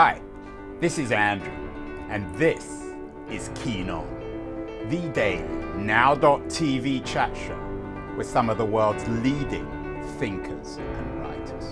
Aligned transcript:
Hi, 0.00 0.20
this 0.78 0.96
is 0.96 1.10
Andrew, 1.10 1.50
and 2.08 2.32
this 2.36 2.84
is 3.28 3.50
Keen 3.56 3.90
On, 3.90 4.06
the 4.88 5.08
daily 5.08 5.42
now.tv 5.74 7.04
chat 7.04 7.36
show 7.36 7.58
with 8.16 8.28
some 8.28 8.48
of 8.48 8.58
the 8.58 8.64
world's 8.64 9.04
leading 9.08 9.66
thinkers 10.20 10.76
and 10.76 11.20
writers. 11.20 11.64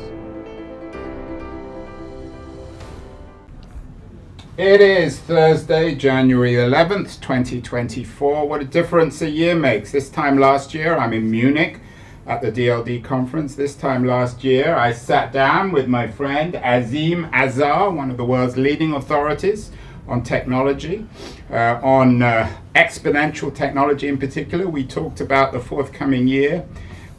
It 4.56 4.80
is 4.80 5.20
Thursday, 5.20 5.94
January 5.94 6.54
11th, 6.54 7.20
2024. 7.20 8.48
What 8.48 8.60
a 8.60 8.64
difference 8.64 9.22
a 9.22 9.30
year 9.30 9.54
makes. 9.54 9.92
This 9.92 10.10
time 10.10 10.36
last 10.36 10.74
year, 10.74 10.96
I'm 10.96 11.12
in 11.12 11.30
Munich 11.30 11.78
at 12.26 12.42
the 12.42 12.50
DLD 12.50 13.04
conference. 13.04 13.54
This 13.54 13.74
time 13.74 14.04
last 14.04 14.42
year, 14.42 14.74
I 14.74 14.92
sat 14.92 15.32
down 15.32 15.70
with 15.72 15.86
my 15.86 16.08
friend 16.08 16.54
Azeem 16.54 17.30
Azhar, 17.32 17.90
one 17.90 18.10
of 18.10 18.16
the 18.16 18.24
world's 18.24 18.56
leading 18.56 18.92
authorities 18.92 19.70
on 20.08 20.22
technology, 20.22 21.06
uh, 21.50 21.80
on 21.82 22.22
uh, 22.22 22.52
exponential 22.74 23.54
technology 23.54 24.08
in 24.08 24.18
particular. 24.18 24.68
We 24.68 24.84
talked 24.84 25.20
about 25.20 25.52
the 25.52 25.60
forthcoming 25.60 26.26
year. 26.28 26.66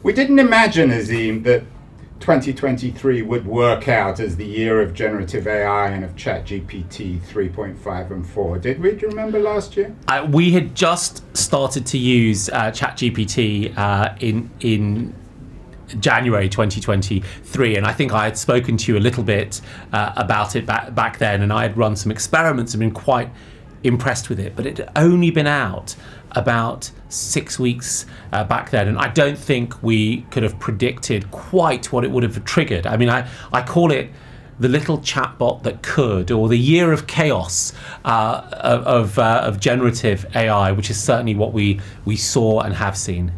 We 0.02 0.12
didn't 0.12 0.38
imagine, 0.38 0.90
Azeem, 0.90 1.42
that 1.44 1.64
2023 2.20 3.22
would 3.22 3.46
work 3.46 3.88
out 3.88 4.20
as 4.20 4.36
the 4.36 4.44
year 4.44 4.80
of 4.82 4.92
generative 4.92 5.46
AI 5.46 5.88
and 5.88 6.04
of 6.04 6.14
ChatGPT 6.16 7.20
3.5 7.20 8.10
and 8.10 8.26
4. 8.26 8.58
Did 8.58 8.80
we? 8.80 8.92
Do 8.92 9.02
you 9.02 9.08
remember 9.08 9.38
last 9.38 9.76
year? 9.76 9.94
Uh, 10.08 10.26
we 10.30 10.52
had 10.52 10.74
just 10.74 11.24
started 11.36 11.86
to 11.86 11.98
use 11.98 12.48
uh, 12.50 12.70
ChatGPT 12.70 13.76
uh, 13.76 14.14
in 14.20 14.50
in 14.60 15.14
January 16.00 16.48
2023, 16.48 17.76
and 17.76 17.86
I 17.86 17.92
think 17.92 18.12
I 18.12 18.24
had 18.24 18.36
spoken 18.36 18.76
to 18.76 18.92
you 18.92 18.98
a 18.98 19.00
little 19.00 19.24
bit 19.24 19.60
uh, 19.92 20.12
about 20.16 20.56
it 20.56 20.66
back 20.66 20.94
back 20.94 21.18
then, 21.18 21.42
and 21.42 21.52
I 21.52 21.62
had 21.62 21.76
run 21.76 21.96
some 21.96 22.10
experiments 22.10 22.74
and 22.74 22.80
been 22.80 22.90
quite 22.90 23.30
impressed 23.84 24.28
with 24.28 24.40
it. 24.40 24.56
But 24.56 24.66
it 24.66 24.78
had 24.78 24.90
only 24.96 25.30
been 25.30 25.46
out 25.46 25.94
about 26.32 26.90
six 27.08 27.58
weeks 27.58 28.06
uh, 28.32 28.44
back 28.44 28.70
then, 28.70 28.88
and 28.88 28.98
I 28.98 29.08
don't 29.08 29.38
think 29.38 29.82
we 29.82 30.22
could 30.30 30.42
have 30.42 30.58
predicted 30.58 31.30
quite 31.30 31.92
what 31.92 32.04
it 32.04 32.10
would 32.10 32.22
have 32.22 32.44
triggered. 32.44 32.86
I 32.86 32.96
mean, 32.96 33.08
I, 33.08 33.28
I 33.52 33.62
call 33.62 33.90
it 33.90 34.10
the 34.58 34.68
little 34.68 34.98
chatbot 34.98 35.62
that 35.62 35.82
could, 35.82 36.30
or 36.30 36.48
the 36.48 36.58
year 36.58 36.92
of 36.92 37.06
chaos 37.06 37.72
uh, 38.04 38.48
of, 38.52 39.18
uh, 39.18 39.42
of 39.44 39.60
generative 39.60 40.26
AI, 40.34 40.72
which 40.72 40.90
is 40.90 41.00
certainly 41.00 41.34
what 41.34 41.52
we, 41.52 41.80
we 42.04 42.16
saw 42.16 42.60
and 42.60 42.74
have 42.74 42.96
seen. 42.96 43.32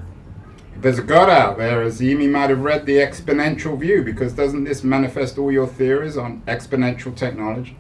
If 0.77 0.83
There's 0.83 0.99
a 0.99 1.03
God 1.03 1.29
out 1.29 1.59
there, 1.59 1.85
Azeem. 1.85 2.23
You 2.23 2.31
might 2.31 2.49
have 2.49 2.61
read 2.61 2.87
The 2.87 2.97
Exponential 2.97 3.79
View, 3.79 4.03
because 4.03 4.33
doesn't 4.33 4.65
this 4.65 4.83
manifest 4.83 5.37
all 5.37 5.53
your 5.53 5.67
theories 5.67 6.17
on 6.17 6.41
exponential 6.49 7.15
technology? 7.15 7.77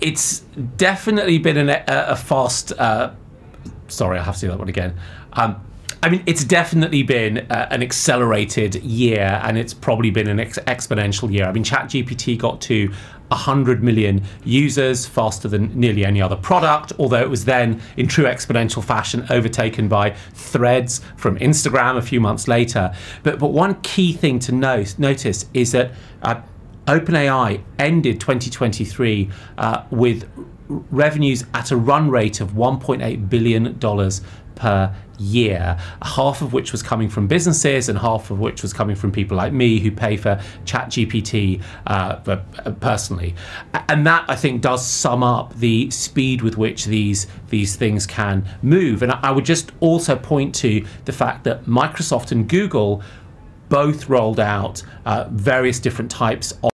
It's 0.00 0.40
definitely 0.76 1.38
been 1.38 1.56
an, 1.56 1.70
a, 1.70 1.84
a 1.88 2.16
fast 2.16 2.72
uh, 2.72 3.14
sorry, 3.88 4.18
I 4.18 4.22
have 4.22 4.34
to 4.36 4.40
do 4.42 4.48
that 4.48 4.58
one 4.58 4.68
again. 4.68 4.94
Um, 5.34 5.64
I 6.02 6.10
mean, 6.10 6.22
it's 6.26 6.44
definitely 6.44 7.02
been 7.02 7.38
uh, 7.50 7.68
an 7.70 7.82
accelerated 7.82 8.74
year, 8.76 9.40
and 9.42 9.56
it's 9.56 9.72
probably 9.72 10.10
been 10.10 10.28
an 10.28 10.38
ex- 10.38 10.58
exponential 10.58 11.32
year. 11.32 11.46
I 11.46 11.52
mean, 11.52 11.64
ChatGPT 11.64 12.36
got 12.36 12.60
to 12.62 12.92
100 13.28 13.82
million 13.82 14.22
users 14.44 15.06
faster 15.06 15.48
than 15.48 15.78
nearly 15.78 16.04
any 16.04 16.20
other 16.20 16.36
product, 16.36 16.92
although 16.98 17.22
it 17.22 17.30
was 17.30 17.46
then, 17.46 17.80
in 17.96 18.06
true 18.06 18.26
exponential 18.26 18.84
fashion, 18.84 19.26
overtaken 19.30 19.88
by 19.88 20.10
Threads 20.34 21.00
from 21.16 21.38
Instagram 21.38 21.96
a 21.96 22.02
few 22.02 22.20
months 22.20 22.48
later. 22.48 22.94
But, 23.22 23.38
but 23.38 23.48
one 23.48 23.80
key 23.80 24.12
thing 24.12 24.38
to 24.40 24.52
note, 24.52 24.98
notice 24.98 25.46
is 25.54 25.72
that 25.72 25.92
uh, 26.22 26.42
OpenAI 26.86 27.62
ended 27.78 28.20
2023 28.20 29.30
uh, 29.56 29.84
with 29.90 30.28
revenues 30.90 31.44
at 31.54 31.70
a 31.70 31.76
run 31.76 32.10
rate 32.10 32.40
of 32.40 32.52
$1.8 32.52 33.28
billion 33.28 33.78
per 34.54 34.94
year, 35.18 35.78
half 36.02 36.42
of 36.42 36.52
which 36.52 36.72
was 36.72 36.82
coming 36.82 37.08
from 37.08 37.26
businesses 37.26 37.88
and 37.88 37.98
half 37.98 38.30
of 38.30 38.38
which 38.38 38.62
was 38.62 38.72
coming 38.72 38.96
from 38.96 39.12
people 39.12 39.36
like 39.36 39.52
me 39.52 39.78
who 39.78 39.90
pay 39.90 40.16
for 40.16 40.40
ChatGPT 40.64 41.62
uh, 41.86 41.90
uh, 42.26 42.70
personally. 42.80 43.34
And 43.88 44.06
that 44.06 44.24
I 44.28 44.36
think 44.36 44.62
does 44.62 44.86
sum 44.86 45.22
up 45.22 45.54
the 45.54 45.90
speed 45.90 46.42
with 46.42 46.56
which 46.56 46.84
these 46.86 47.26
these 47.48 47.76
things 47.76 48.06
can 48.06 48.48
move. 48.62 49.02
And 49.02 49.12
I 49.12 49.30
would 49.30 49.44
just 49.44 49.72
also 49.80 50.16
point 50.16 50.54
to 50.56 50.84
the 51.04 51.12
fact 51.12 51.44
that 51.44 51.64
Microsoft 51.64 52.32
and 52.32 52.48
Google 52.48 53.02
both 53.68 54.08
rolled 54.08 54.40
out 54.40 54.82
uh, 55.06 55.28
various 55.30 55.78
different 55.78 56.10
types 56.10 56.52
of 56.62 56.73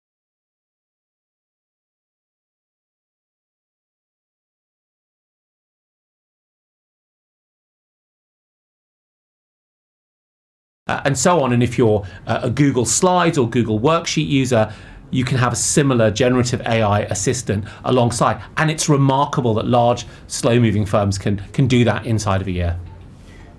uh, 10.89 11.01
and 11.05 11.17
so 11.17 11.41
on. 11.41 11.53
And 11.53 11.61
if 11.61 11.77
you're 11.77 12.05
uh, 12.25 12.39
a 12.43 12.49
Google 12.49 12.83
Slides 12.83 13.37
or 13.37 13.47
Google 13.47 13.79
Worksheet 13.79 14.27
user, 14.27 14.73
you 15.11 15.23
can 15.23 15.37
have 15.37 15.53
a 15.53 15.55
similar 15.55 16.11
generative 16.11 16.61
AI 16.61 17.01
assistant 17.01 17.65
alongside. 17.85 18.41
And 18.57 18.69
it's 18.71 18.89
remarkable 18.89 19.53
that 19.55 19.67
large, 19.67 20.05
slow 20.27 20.59
moving 20.59 20.85
firms 20.85 21.17
can, 21.17 21.37
can 21.53 21.67
do 21.67 21.83
that 21.83 22.05
inside 22.05 22.41
of 22.41 22.47
a 22.47 22.51
year. 22.51 22.79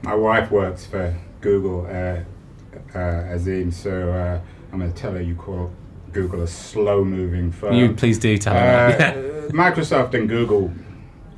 My 0.02 0.14
wife 0.14 0.50
works 0.50 0.84
for 0.84 1.16
Google, 1.40 1.86
uh, 1.86 2.20
uh, 2.94 3.34
Azeem, 3.34 3.72
so 3.72 4.12
uh, 4.12 4.40
I'm 4.72 4.78
going 4.78 4.92
to 4.92 4.98
tell 4.98 5.12
her 5.12 5.22
you 5.22 5.34
call 5.34 5.70
Google 6.12 6.42
a 6.42 6.46
slow 6.46 7.04
moving 7.04 7.52
firm. 7.52 7.74
You 7.74 7.92
please 7.94 8.18
do 8.18 8.36
tell 8.38 8.54
her. 8.54 8.96
Uh, 8.98 9.52
Microsoft 9.52 10.14
and 10.14 10.28
Google 10.28 10.72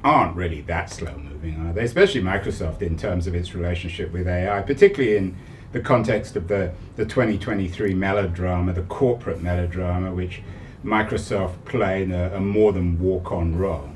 aren't 0.04 0.36
really 0.36 0.62
that 0.62 0.91
slow 0.91 1.16
moving, 1.16 1.66
are 1.66 1.72
they? 1.72 1.84
Especially 1.84 2.22
Microsoft 2.22 2.82
in 2.82 2.97
terms 2.97 3.26
of 3.26 3.34
its 3.34 3.54
relationship 3.54 4.12
with 4.12 4.26
AI, 4.26 4.60
particularly 4.62 5.16
in 5.16 5.36
the 5.72 5.81
context 5.81 6.37
of 6.37 6.49
the, 6.49 6.72
the 6.97 7.05
2023 7.05 7.94
melodrama, 7.94 8.72
the 8.72 8.83
corporate 8.83 9.43
melodrama, 9.43 10.15
which 10.15 10.43
Microsoft 10.84 11.65
played 11.65 12.10
a, 12.10 12.37
a 12.37 12.41
more 12.41 12.72
than 12.72 12.99
walk 13.00 13.33
on 13.33 13.56
role. 13.56 13.91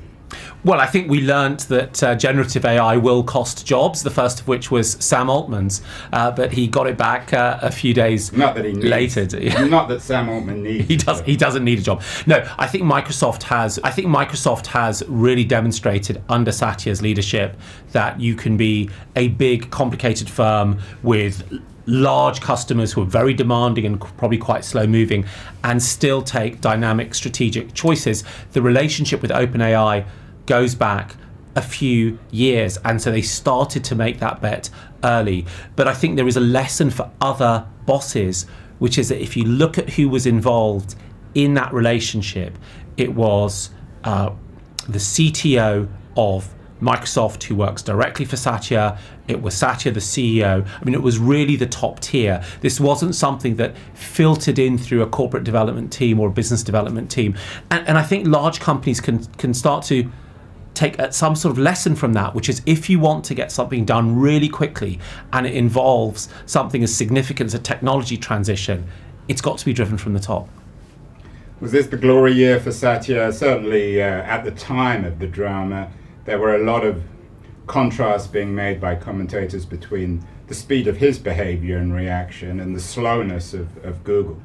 Well, 0.63 0.81
I 0.81 0.87
think 0.87 1.09
we 1.09 1.21
learned 1.21 1.61
that 1.61 2.03
uh, 2.03 2.15
generative 2.15 2.65
AI 2.65 2.97
will 2.97 3.23
cost 3.23 3.65
jobs. 3.65 4.03
The 4.03 4.09
first 4.09 4.41
of 4.41 4.47
which 4.47 4.71
was 4.71 4.93
Sam 4.93 5.29
Altman's, 5.29 5.81
uh, 6.11 6.31
but 6.31 6.51
he 6.51 6.67
got 6.67 6.87
it 6.87 6.97
back 6.97 7.31
uh, 7.31 7.59
a 7.61 7.71
few 7.71 7.93
days 7.93 8.33
not 8.33 8.55
that 8.55 8.65
he 8.65 8.73
needs, 8.73 8.85
later. 8.85 9.25
not 9.67 9.87
that 9.87 10.01
Sam 10.01 10.29
Altman 10.29 10.63
needs. 10.63 10.87
He 10.87 10.97
does. 10.97 11.21
He 11.21 11.37
doesn't 11.37 11.63
need 11.63 11.79
a 11.79 11.83
job. 11.83 12.01
No, 12.25 12.45
I 12.57 12.67
think 12.67 12.83
Microsoft 12.83 13.43
has. 13.43 13.79
I 13.83 13.91
think 13.91 14.07
Microsoft 14.07 14.67
has 14.67 15.03
really 15.07 15.43
demonstrated 15.43 16.21
under 16.27 16.51
Satya's 16.51 17.01
leadership 17.01 17.55
that 17.91 18.19
you 18.19 18.35
can 18.35 18.57
be 18.57 18.89
a 19.15 19.29
big, 19.29 19.69
complicated 19.69 20.29
firm 20.29 20.79
with 21.03 21.61
large 21.85 22.41
customers 22.41 22.91
who 22.91 23.01
are 23.01 23.05
very 23.05 23.33
demanding 23.33 23.85
and 23.85 23.99
probably 23.99 24.37
quite 24.37 24.65
slow 24.65 24.85
moving 24.85 25.25
and 25.63 25.81
still 25.81 26.21
take 26.21 26.59
dynamic 26.59 27.15
strategic 27.15 27.73
choices. 27.73 28.23
The 28.51 28.61
relationship 28.61 29.21
with 29.21 29.31
OpenAI 29.31 30.05
goes 30.47 30.73
back 30.73 31.15
a 31.55 31.61
few 31.61 32.19
years 32.31 32.77
and 32.85 33.01
so 33.01 33.11
they 33.11 33.21
started 33.21 33.83
to 33.83 33.95
make 33.95 34.19
that 34.19 34.41
bet 34.41 34.69
early. 35.03 35.45
But 35.75 35.87
I 35.87 35.93
think 35.93 36.15
there 36.15 36.27
is 36.27 36.37
a 36.37 36.41
lesson 36.41 36.89
for 36.89 37.11
other 37.19 37.67
bosses, 37.85 38.45
which 38.79 38.97
is 38.97 39.09
that 39.09 39.21
if 39.21 39.35
you 39.35 39.43
look 39.43 39.77
at 39.77 39.91
who 39.91 40.07
was 40.09 40.25
involved 40.25 40.95
in 41.33 41.55
that 41.55 41.73
relationship, 41.73 42.57
it 42.95 43.13
was 43.13 43.71
uh, 44.03 44.31
the 44.87 44.99
CTO 44.99 45.87
of 46.15 46.53
Microsoft, 46.81 47.43
who 47.43 47.55
works 47.55 47.81
directly 47.81 48.25
for 48.25 48.37
Satya. 48.37 48.99
It 49.27 49.41
was 49.41 49.55
Satya, 49.55 49.91
the 49.91 49.99
CEO. 49.99 50.67
I 50.67 50.85
mean, 50.85 50.93
it 50.93 51.01
was 51.01 51.17
really 51.17 51.55
the 51.55 51.65
top 51.65 51.99
tier. 51.99 52.43
This 52.61 52.79
wasn't 52.79 53.15
something 53.15 53.55
that 53.55 53.75
filtered 53.95 54.59
in 54.59 54.77
through 54.77 55.01
a 55.01 55.07
corporate 55.07 55.43
development 55.43 55.91
team 55.91 56.19
or 56.19 56.27
a 56.27 56.31
business 56.31 56.61
development 56.61 57.09
team. 57.09 57.35
And, 57.71 57.87
and 57.87 57.97
I 57.97 58.03
think 58.03 58.27
large 58.27 58.59
companies 58.59 59.01
can 59.01 59.25
can 59.37 59.53
start 59.53 59.83
to 59.85 60.11
take 60.77 60.95
some 61.11 61.35
sort 61.35 61.51
of 61.51 61.57
lesson 61.57 61.95
from 61.95 62.13
that, 62.13 62.35
which 62.35 62.49
is 62.49 62.61
if 62.65 62.89
you 62.89 62.99
want 62.99 63.25
to 63.25 63.33
get 63.33 63.51
something 63.51 63.85
done 63.85 64.17
really 64.17 64.49
quickly 64.49 64.99
and 65.33 65.45
it 65.45 65.55
involves 65.55 66.29
something 66.45 66.83
as 66.83 66.95
significant 66.95 67.47
as 67.47 67.53
a 67.53 67.59
technology 67.59 68.17
transition, 68.17 68.87
it's 69.27 69.41
got 69.41 69.57
to 69.57 69.65
be 69.65 69.73
driven 69.73 69.97
from 69.97 70.13
the 70.13 70.19
top. 70.19 70.47
Was 71.59 71.71
this 71.71 71.87
the 71.87 71.97
glory 71.97 72.33
year 72.33 72.59
for 72.59 72.71
Satya? 72.71 73.33
Certainly, 73.33 74.01
uh, 74.01 74.05
at 74.05 74.43
the 74.43 74.51
time 74.51 75.03
of 75.03 75.17
the 75.19 75.27
drama 75.27 75.91
there 76.25 76.37
were 76.37 76.55
a 76.55 76.63
lot 76.63 76.85
of 76.85 77.01
contrasts 77.65 78.27
being 78.27 78.53
made 78.53 78.79
by 78.79 78.95
commentators 78.95 79.65
between 79.65 80.23
the 80.47 80.53
speed 80.53 80.87
of 80.87 80.97
his 80.97 81.17
behavior 81.17 81.77
and 81.77 81.93
reaction 81.93 82.59
and 82.59 82.75
the 82.75 82.79
slowness 82.79 83.53
of, 83.53 83.67
of 83.83 84.03
Google. 84.03 84.39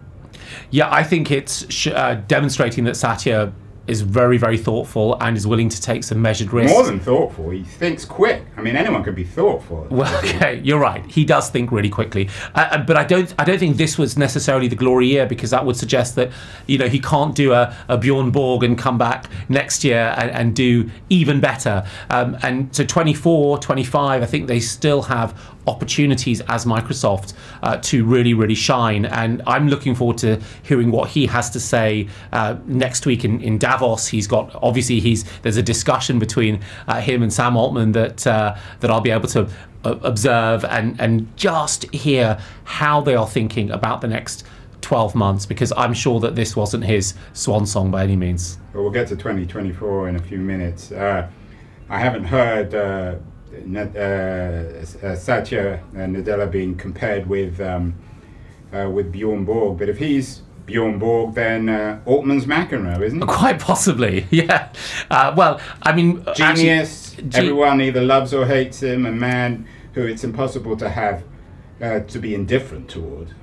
Yeah, 0.71 0.89
I 0.91 1.03
think 1.03 1.31
it's 1.31 1.71
sh- 1.73 1.89
uh, 1.89 2.15
demonstrating 2.27 2.85
that 2.85 2.97
Satya 2.97 3.53
is 3.93 4.01
very, 4.01 4.39
very 4.39 4.59
thoughtful 4.59 5.17
and 5.21 5.37
is 5.37 5.47
willing 5.47 5.69
to 5.69 5.81
take 5.81 6.03
some 6.03 6.21
measured 6.21 6.53
risks. 6.53 6.73
More 6.73 6.85
than 6.85 6.99
thoughtful, 6.99 7.51
he 7.51 7.63
thinks 7.63 8.05
quick. 8.05 8.45
I 8.57 8.63
mean, 8.63 8.75
anyone 8.75 9.05
could 9.05 9.15
be 9.15 9.25
thoughtful. 9.25 9.87
Well, 10.03 10.17
okay, 10.25 10.61
you're 10.65 10.81
right. 10.81 11.05
He 11.07 11.25
does 11.25 11.51
think 11.51 11.71
really 11.71 11.91
quickly, 11.91 12.29
uh, 12.55 12.69
uh, 12.73 12.79
but 12.79 12.97
I 12.97 13.05
don't. 13.05 13.33
I 13.39 13.45
don't 13.45 13.59
think 13.59 13.77
this 13.77 13.99
was 13.99 14.17
necessarily 14.17 14.67
the 14.67 14.75
glory 14.75 15.07
year 15.07 15.27
because 15.27 15.51
that 15.51 15.65
would 15.65 15.77
suggest 15.77 16.17
that 16.17 16.31
you 16.67 16.79
know 16.79 16.89
he 16.89 16.99
can't 16.99 17.35
do 17.35 17.53
a, 17.53 17.77
a 17.89 17.99
Bjorn 17.99 18.31
Borg 18.31 18.65
and 18.65 18.77
come 18.77 18.97
back 18.97 19.31
next 19.49 19.85
year 19.85 20.15
and, 20.17 20.31
and 20.31 20.57
do 20.57 20.91
even 21.11 21.41
better. 21.41 21.87
Um, 22.11 22.39
and 22.43 22.75
so 22.75 22.85
24, 22.85 23.59
25, 23.59 24.23
I 24.23 24.27
think 24.27 24.47
they 24.49 24.61
still 24.61 25.03
have 25.03 25.39
opportunities 25.67 26.41
as 26.43 26.65
Microsoft 26.65 27.35
uh, 27.63 27.77
to 27.79 28.05
really, 28.05 28.35
really 28.35 28.55
shine. 28.55 29.05
And 29.07 29.43
I'm 29.47 29.69
looking 29.69 29.95
forward 29.95 30.19
to 30.19 30.41
hearing 30.63 30.91
what 30.91 31.11
he 31.11 31.27
has 31.27 31.51
to 31.51 31.61
say 31.61 32.09
uh, 32.33 32.57
next 32.67 33.07
week 33.07 33.25
in, 33.25 33.41
in 33.41 33.59
Davos. 33.59 33.82
He's 34.09 34.27
got 34.27 34.55
obviously 34.63 35.01
he's 35.01 35.25
there's 35.41 35.57
a 35.57 35.63
discussion 35.63 36.19
between 36.19 36.61
uh, 36.89 37.01
him 37.01 37.23
and 37.23 37.33
Sam 37.33 37.57
Altman 37.57 37.93
that 37.93 38.27
uh, 38.27 38.57
that 38.81 38.91
I'll 38.91 39.01
be 39.01 39.11
able 39.11 39.29
to 39.29 39.49
uh, 39.85 39.97
observe 40.03 40.65
and 40.65 41.01
and 41.01 41.37
just 41.37 41.93
hear 41.95 42.39
how 42.65 43.01
they 43.01 43.15
are 43.15 43.29
thinking 43.29 43.71
about 43.71 44.01
the 44.01 44.09
next. 44.09 44.45
12 44.81 45.15
months 45.15 45.47
because 45.47 45.73
I'm 45.77 45.95
sure 45.95 46.19
that 46.19 46.35
this 46.35 46.57
wasn't 46.57 46.83
his 46.83 47.15
swan 47.35 47.67
song 47.67 47.93
by 47.93 48.03
any 48.03 48.17
means. 48.17 48.59
But 48.73 48.83
we'll 48.83 48.91
get 48.91 49.07
to 49.09 49.17
2024 49.17 50.09
in 50.09 50.17
a 50.17 50.19
few 50.19 50.39
minutes. 50.39 50.91
Uh, 50.91 51.31
I 51.89 52.01
haven't 52.01 52.25
heard 52.25 52.75
uh, 52.75 53.15
uh, 53.55 55.15
Satya 55.15 55.83
Nadella 55.95 56.51
being 56.51 56.77
compared 56.77 57.29
with 57.29 57.61
um, 57.61 57.95
uh, 58.73 58.89
with 58.89 59.13
Bjorn 59.13 59.45
Borg, 59.45 59.79
but 59.79 59.89
if 59.89 59.99
he's 59.99 60.43
Bjorn 60.73 60.99
Borg, 60.99 61.35
then 61.35 61.69
uh, 61.69 62.01
Altman's 62.07 62.47
McEnroe, 62.47 63.03
isn't 63.03 63.23
it? 63.23 63.27
Quite 63.29 63.61
possibly, 63.61 64.27
yeah. 64.31 64.73
Uh, 65.11 65.35
well, 65.37 65.61
I 65.83 65.93
mean, 65.95 66.25
genius. 66.35 67.13
Actually, 67.13 67.39
everyone 67.39 67.81
either 67.81 68.03
loves 68.03 68.33
or 68.33 68.47
hates 68.47 68.83
him. 68.83 69.05
A 69.05 69.13
man 69.13 69.69
who 69.93 70.07
it's 70.07 70.25
impossible 70.25 70.77
to 70.79 70.89
have 70.89 71.23
uh, 71.81 72.01
to 72.01 72.19
be 72.19 72.35
indifferent 72.35 72.89
toward 72.89 73.35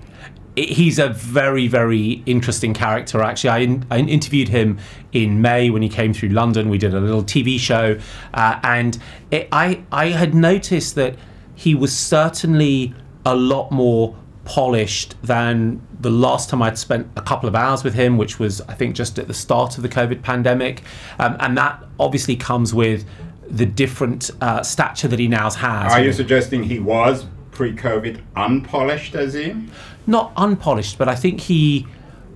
he's 0.56 1.00
a 1.00 1.10
very 1.10 1.68
very 1.68 2.24
interesting 2.26 2.74
character 2.74 3.22
actually 3.22 3.50
I, 3.50 3.58
in, 3.60 3.86
I, 3.90 4.00
interviewed 4.00 4.50
him 4.50 4.80
in 5.12 5.42
may 5.42 5.70
when 5.70 5.82
he 5.82 5.90
came 5.90 6.14
through 6.14 6.30
london 6.30 6.70
we 6.70 6.78
did 6.78 6.94
a 6.94 7.00
little 7.00 7.24
tv 7.24 7.60
show 7.60 8.00
uh, 8.34 8.60
and 8.64 8.98
it, 9.32 9.48
I, 9.52 9.84
I 9.92 10.08
had 10.08 10.34
noticed 10.34 10.96
that 10.96 11.16
he 11.56 11.76
was 11.76 11.96
certainly 11.96 12.94
a 13.26 13.36
lot 13.36 13.72
more 13.72 14.18
polished 14.46 15.16
than 15.22 15.86
the 16.00 16.10
last 16.10 16.50
time 16.50 16.62
I'd 16.62 16.78
spent 16.78 17.08
a 17.16 17.22
couple 17.22 17.50
of 17.50 17.56
hours 17.56 17.84
with 17.84 17.94
him, 17.94 18.18
which 18.18 18.40
was, 18.40 18.62
I 18.62 18.74
think, 18.74 18.96
just 18.96 19.20
at 19.20 19.28
the 19.28 19.34
start 19.34 19.78
of 19.78 19.84
the 19.84 19.90
COVID 19.90 20.22
pandemic. 20.22 20.84
Um, 21.20 21.36
and 21.40 21.58
that 21.58 21.84
obviously 22.00 22.36
comes 22.36 22.74
with 22.74 23.06
the 23.48 23.66
different 23.66 24.32
uh, 24.42 24.64
stature 24.64 25.08
that 25.08 25.20
he 25.20 25.28
now 25.28 25.50
has. 25.50 25.92
Are 25.92 26.02
you 26.02 26.14
suggesting 26.14 26.64
he 26.64 26.80
was 26.80 27.26
pre 27.52 27.76
COVID 27.76 28.22
unpolished, 28.36 29.16
as 29.16 29.36
in? 29.36 29.72
not 30.10 30.34
unpolished, 30.36 30.98
but 30.98 31.08
I 31.08 31.16
think 31.16 31.40
he 31.40 31.88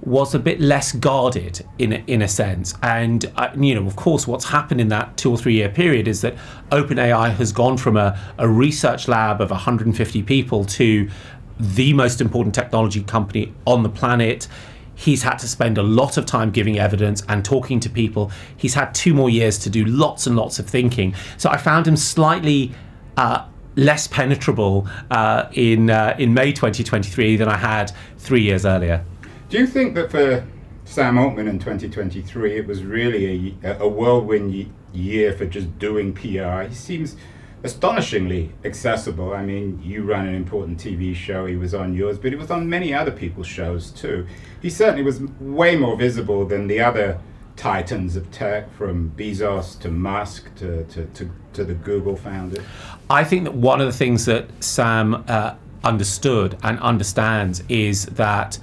was 0.01 0.35
a 0.35 0.39
bit 0.39 0.59
less 0.59 0.91
guarded 0.91 1.65
in 1.79 1.93
in 2.07 2.21
a 2.21 2.27
sense. 2.27 2.73
And 2.83 3.31
uh, 3.35 3.49
you 3.57 3.75
know, 3.75 3.85
of 3.87 3.95
course, 3.95 4.27
what's 4.27 4.45
happened 4.45 4.79
in 4.79 4.89
that 4.89 5.17
two 5.17 5.31
or 5.31 5.37
three 5.37 5.53
year 5.53 5.69
period 5.69 6.07
is 6.07 6.21
that 6.21 6.35
OpenAI 6.71 7.33
has 7.35 7.51
gone 7.51 7.77
from 7.77 7.97
a, 7.97 8.19
a 8.37 8.47
research 8.47 9.07
lab 9.07 9.41
of 9.41 9.49
150 9.49 10.23
people 10.23 10.65
to 10.65 11.09
the 11.59 11.93
most 11.93 12.21
important 12.21 12.55
technology 12.55 13.03
company 13.03 13.53
on 13.65 13.83
the 13.83 13.89
planet. 13.89 14.47
He's 14.95 15.23
had 15.23 15.37
to 15.37 15.47
spend 15.47 15.77
a 15.77 15.83
lot 15.83 16.17
of 16.17 16.25
time 16.25 16.51
giving 16.51 16.77
evidence 16.77 17.23
and 17.27 17.43
talking 17.43 17.79
to 17.79 17.89
people. 17.89 18.31
He's 18.55 18.75
had 18.75 18.93
two 18.93 19.13
more 19.13 19.29
years 19.29 19.57
to 19.59 19.69
do 19.69 19.85
lots 19.85 20.27
and 20.27 20.35
lots 20.35 20.59
of 20.59 20.67
thinking. 20.67 21.15
So 21.37 21.49
I 21.49 21.57
found 21.57 21.87
him 21.87 21.97
slightly 21.97 22.73
uh, 23.17 23.45
less 23.75 24.07
penetrable 24.07 24.87
uh, 25.09 25.49
in 25.53 25.89
uh, 25.89 26.15
in 26.19 26.33
May 26.33 26.51
2023 26.51 27.37
than 27.37 27.47
I 27.47 27.57
had 27.57 27.91
three 28.17 28.41
years 28.41 28.65
earlier. 28.65 29.03
Do 29.49 29.57
you 29.57 29.67
think 29.67 29.95
that 29.95 30.11
for 30.11 30.45
Sam 30.85 31.17
Altman 31.17 31.47
in 31.47 31.59
2023 31.59 32.57
it 32.57 32.67
was 32.67 32.83
really 32.83 33.55
a, 33.63 33.79
a 33.79 33.87
whirlwind 33.87 34.71
year 34.93 35.33
for 35.33 35.45
just 35.45 35.77
doing 35.79 36.13
PR? 36.13 36.61
He 36.63 36.75
seems 36.75 37.15
astonishingly 37.63 38.51
accessible. 38.65 39.33
I 39.33 39.43
mean, 39.43 39.81
you 39.81 40.03
run 40.03 40.27
an 40.27 40.35
important 40.35 40.77
TV 40.77 41.15
show, 41.15 41.45
he 41.45 41.55
was 41.55 41.73
on 41.73 41.93
yours, 41.93 42.17
but 42.17 42.31
he 42.31 42.37
was 42.37 42.51
on 42.51 42.69
many 42.69 42.93
other 42.93 43.11
people's 43.11 43.47
shows 43.47 43.89
too. 43.91 44.27
He 44.61 44.69
certainly 44.69 45.03
was 45.03 45.21
way 45.39 45.75
more 45.75 45.95
visible 45.95 46.45
than 46.45 46.67
the 46.67 46.81
other 46.81 47.19
titans 47.55 48.15
of 48.15 48.29
tech, 48.31 48.73
from 48.75 49.11
Bezos 49.15 49.79
to 49.79 49.89
Musk 49.89 50.53
to, 50.55 50.83
to, 50.85 51.05
to, 51.05 51.29
to 51.53 51.63
the 51.63 51.73
Google 51.73 52.15
founder? 52.15 52.63
I 53.09 53.23
think 53.23 53.43
that 53.43 53.53
one 53.53 53.79
of 53.79 53.87
the 53.87 53.93
things 53.93 54.25
that 54.25 54.47
Sam 54.63 55.23
uh, 55.27 55.55
understood 55.83 56.57
and 56.63 56.79
understands 56.79 57.63
is 57.69 58.05
that 58.07 58.59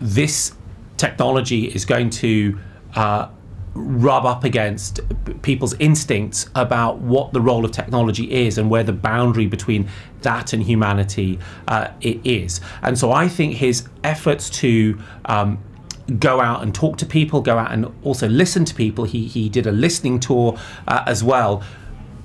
this 0.00 0.52
technology 0.96 1.66
is 1.66 1.84
going 1.84 2.10
to 2.10 2.58
uh, 2.94 3.28
rub 3.76 4.24
up 4.24 4.44
against 4.44 5.00
people's 5.42 5.74
instincts 5.74 6.48
about 6.54 6.98
what 6.98 7.32
the 7.32 7.40
role 7.40 7.64
of 7.64 7.72
technology 7.72 8.30
is 8.32 8.58
and 8.58 8.70
where 8.70 8.82
the 8.82 8.92
boundary 8.92 9.46
between 9.46 9.88
that 10.22 10.52
and 10.52 10.62
humanity 10.62 11.38
uh, 11.68 11.88
it 12.00 12.20
is. 12.24 12.60
And 12.82 12.98
so 12.98 13.12
I 13.12 13.28
think 13.28 13.54
his 13.54 13.86
efforts 14.02 14.50
to 14.60 14.98
um, 15.26 15.58
go 16.18 16.40
out 16.40 16.62
and 16.62 16.74
talk 16.74 16.96
to 16.98 17.06
people, 17.06 17.40
go 17.40 17.58
out 17.58 17.72
and 17.72 17.92
also 18.02 18.28
listen 18.28 18.64
to 18.64 18.74
people. 18.74 19.04
He, 19.04 19.26
he 19.26 19.48
did 19.48 19.66
a 19.66 19.72
listening 19.72 20.20
tour 20.20 20.58
uh, 20.88 21.04
as 21.06 21.22
well, 21.22 21.62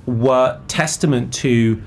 were 0.06 0.60
testament 0.68 1.32
to 1.34 1.82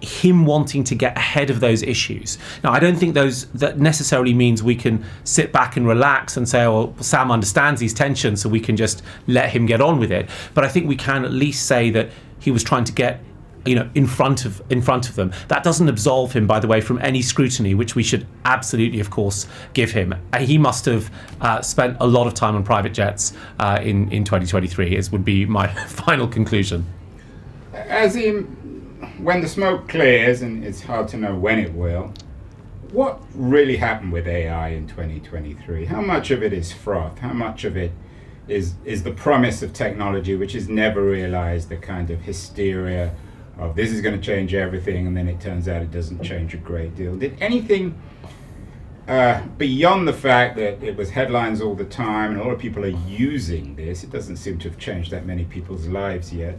him 0.00 0.46
wanting 0.46 0.84
to 0.84 0.94
get 0.94 1.16
ahead 1.16 1.50
of 1.50 1.60
those 1.60 1.82
issues. 1.82 2.38
Now, 2.62 2.72
I 2.72 2.78
don't 2.78 2.96
think 2.96 3.14
those 3.14 3.46
that 3.46 3.78
necessarily 3.78 4.32
means 4.32 4.62
we 4.62 4.76
can 4.76 5.04
sit 5.24 5.52
back 5.52 5.76
and 5.76 5.86
relax 5.86 6.36
and 6.36 6.48
say, 6.48 6.64
"Oh, 6.64 6.94
Sam 7.00 7.30
understands 7.30 7.80
these 7.80 7.94
tensions, 7.94 8.42
so 8.42 8.48
we 8.48 8.60
can 8.60 8.76
just 8.76 9.02
let 9.26 9.50
him 9.50 9.66
get 9.66 9.80
on 9.80 9.98
with 9.98 10.12
it." 10.12 10.28
But 10.54 10.64
I 10.64 10.68
think 10.68 10.86
we 10.86 10.96
can 10.96 11.24
at 11.24 11.32
least 11.32 11.66
say 11.66 11.90
that 11.90 12.10
he 12.38 12.50
was 12.50 12.62
trying 12.62 12.84
to 12.84 12.92
get 12.92 13.20
you 13.66 13.74
know 13.74 13.90
in 13.94 14.06
front 14.06 14.44
of 14.44 14.62
in 14.70 14.80
front 14.80 15.08
of 15.08 15.16
them 15.16 15.32
that 15.48 15.64
doesn't 15.64 15.88
absolve 15.88 16.32
him 16.32 16.46
by 16.46 16.60
the 16.60 16.66
way 16.68 16.80
from 16.80 16.98
any 17.00 17.20
scrutiny 17.20 17.74
which 17.74 17.96
we 17.96 18.02
should 18.04 18.24
absolutely 18.44 19.00
of 19.00 19.10
course 19.10 19.46
give 19.74 19.90
him 19.90 20.14
uh, 20.32 20.38
he 20.38 20.56
must 20.56 20.84
have 20.84 21.10
uh, 21.40 21.60
spent 21.60 21.96
a 22.00 22.06
lot 22.06 22.26
of 22.26 22.34
time 22.34 22.54
on 22.54 22.62
private 22.62 22.94
jets 22.94 23.32
uh, 23.58 23.78
in 23.82 24.10
in 24.12 24.24
2023 24.24 24.96
as 24.96 25.10
would 25.10 25.24
be 25.24 25.44
my 25.44 25.66
final 25.86 26.28
conclusion 26.28 26.86
as 27.74 28.14
in 28.16 28.56
when 29.18 29.40
the 29.40 29.48
smoke 29.48 29.88
clears 29.88 30.42
and 30.42 30.64
it's 30.64 30.82
hard 30.82 31.08
to 31.08 31.16
know 31.16 31.34
when 31.34 31.58
it 31.58 31.72
will 31.72 32.12
what 32.92 33.20
really 33.34 33.76
happened 33.76 34.12
with 34.12 34.26
AI 34.26 34.68
in 34.68 34.86
2023 34.86 35.84
how 35.84 36.00
much 36.00 36.30
of 36.30 36.42
it 36.42 36.52
is 36.52 36.72
froth 36.72 37.18
how 37.18 37.32
much 37.32 37.64
of 37.64 37.76
it 37.76 37.92
is 38.48 38.74
is 38.84 39.02
the 39.02 39.12
promise 39.12 39.62
of 39.62 39.72
technology 39.72 40.34
which 40.34 40.54
is 40.54 40.68
never 40.68 41.04
realized 41.04 41.68
the 41.68 41.76
kind 41.76 42.10
of 42.10 42.20
hysteria 42.22 43.14
of 43.58 43.74
this 43.74 43.90
is 43.90 44.00
going 44.00 44.18
to 44.18 44.24
change 44.24 44.54
everything, 44.54 45.06
and 45.06 45.16
then 45.16 45.28
it 45.28 45.40
turns 45.40 45.68
out 45.68 45.82
it 45.82 45.90
doesn't 45.90 46.22
change 46.22 46.54
a 46.54 46.58
great 46.58 46.94
deal. 46.94 47.16
Did 47.16 47.36
anything 47.40 48.00
uh, 49.08 49.42
beyond 49.58 50.06
the 50.06 50.12
fact 50.12 50.56
that 50.56 50.82
it 50.82 50.96
was 50.96 51.10
headlines 51.10 51.60
all 51.60 51.74
the 51.74 51.84
time 51.84 52.32
and 52.32 52.40
a 52.40 52.44
lot 52.44 52.52
of 52.52 52.58
people 52.58 52.84
are 52.84 52.98
using 53.08 53.74
this, 53.74 54.04
it 54.04 54.10
doesn't 54.10 54.36
seem 54.36 54.58
to 54.58 54.68
have 54.68 54.78
changed 54.78 55.10
that 55.10 55.26
many 55.26 55.44
people's 55.44 55.88
lives 55.88 56.32
yet. 56.32 56.58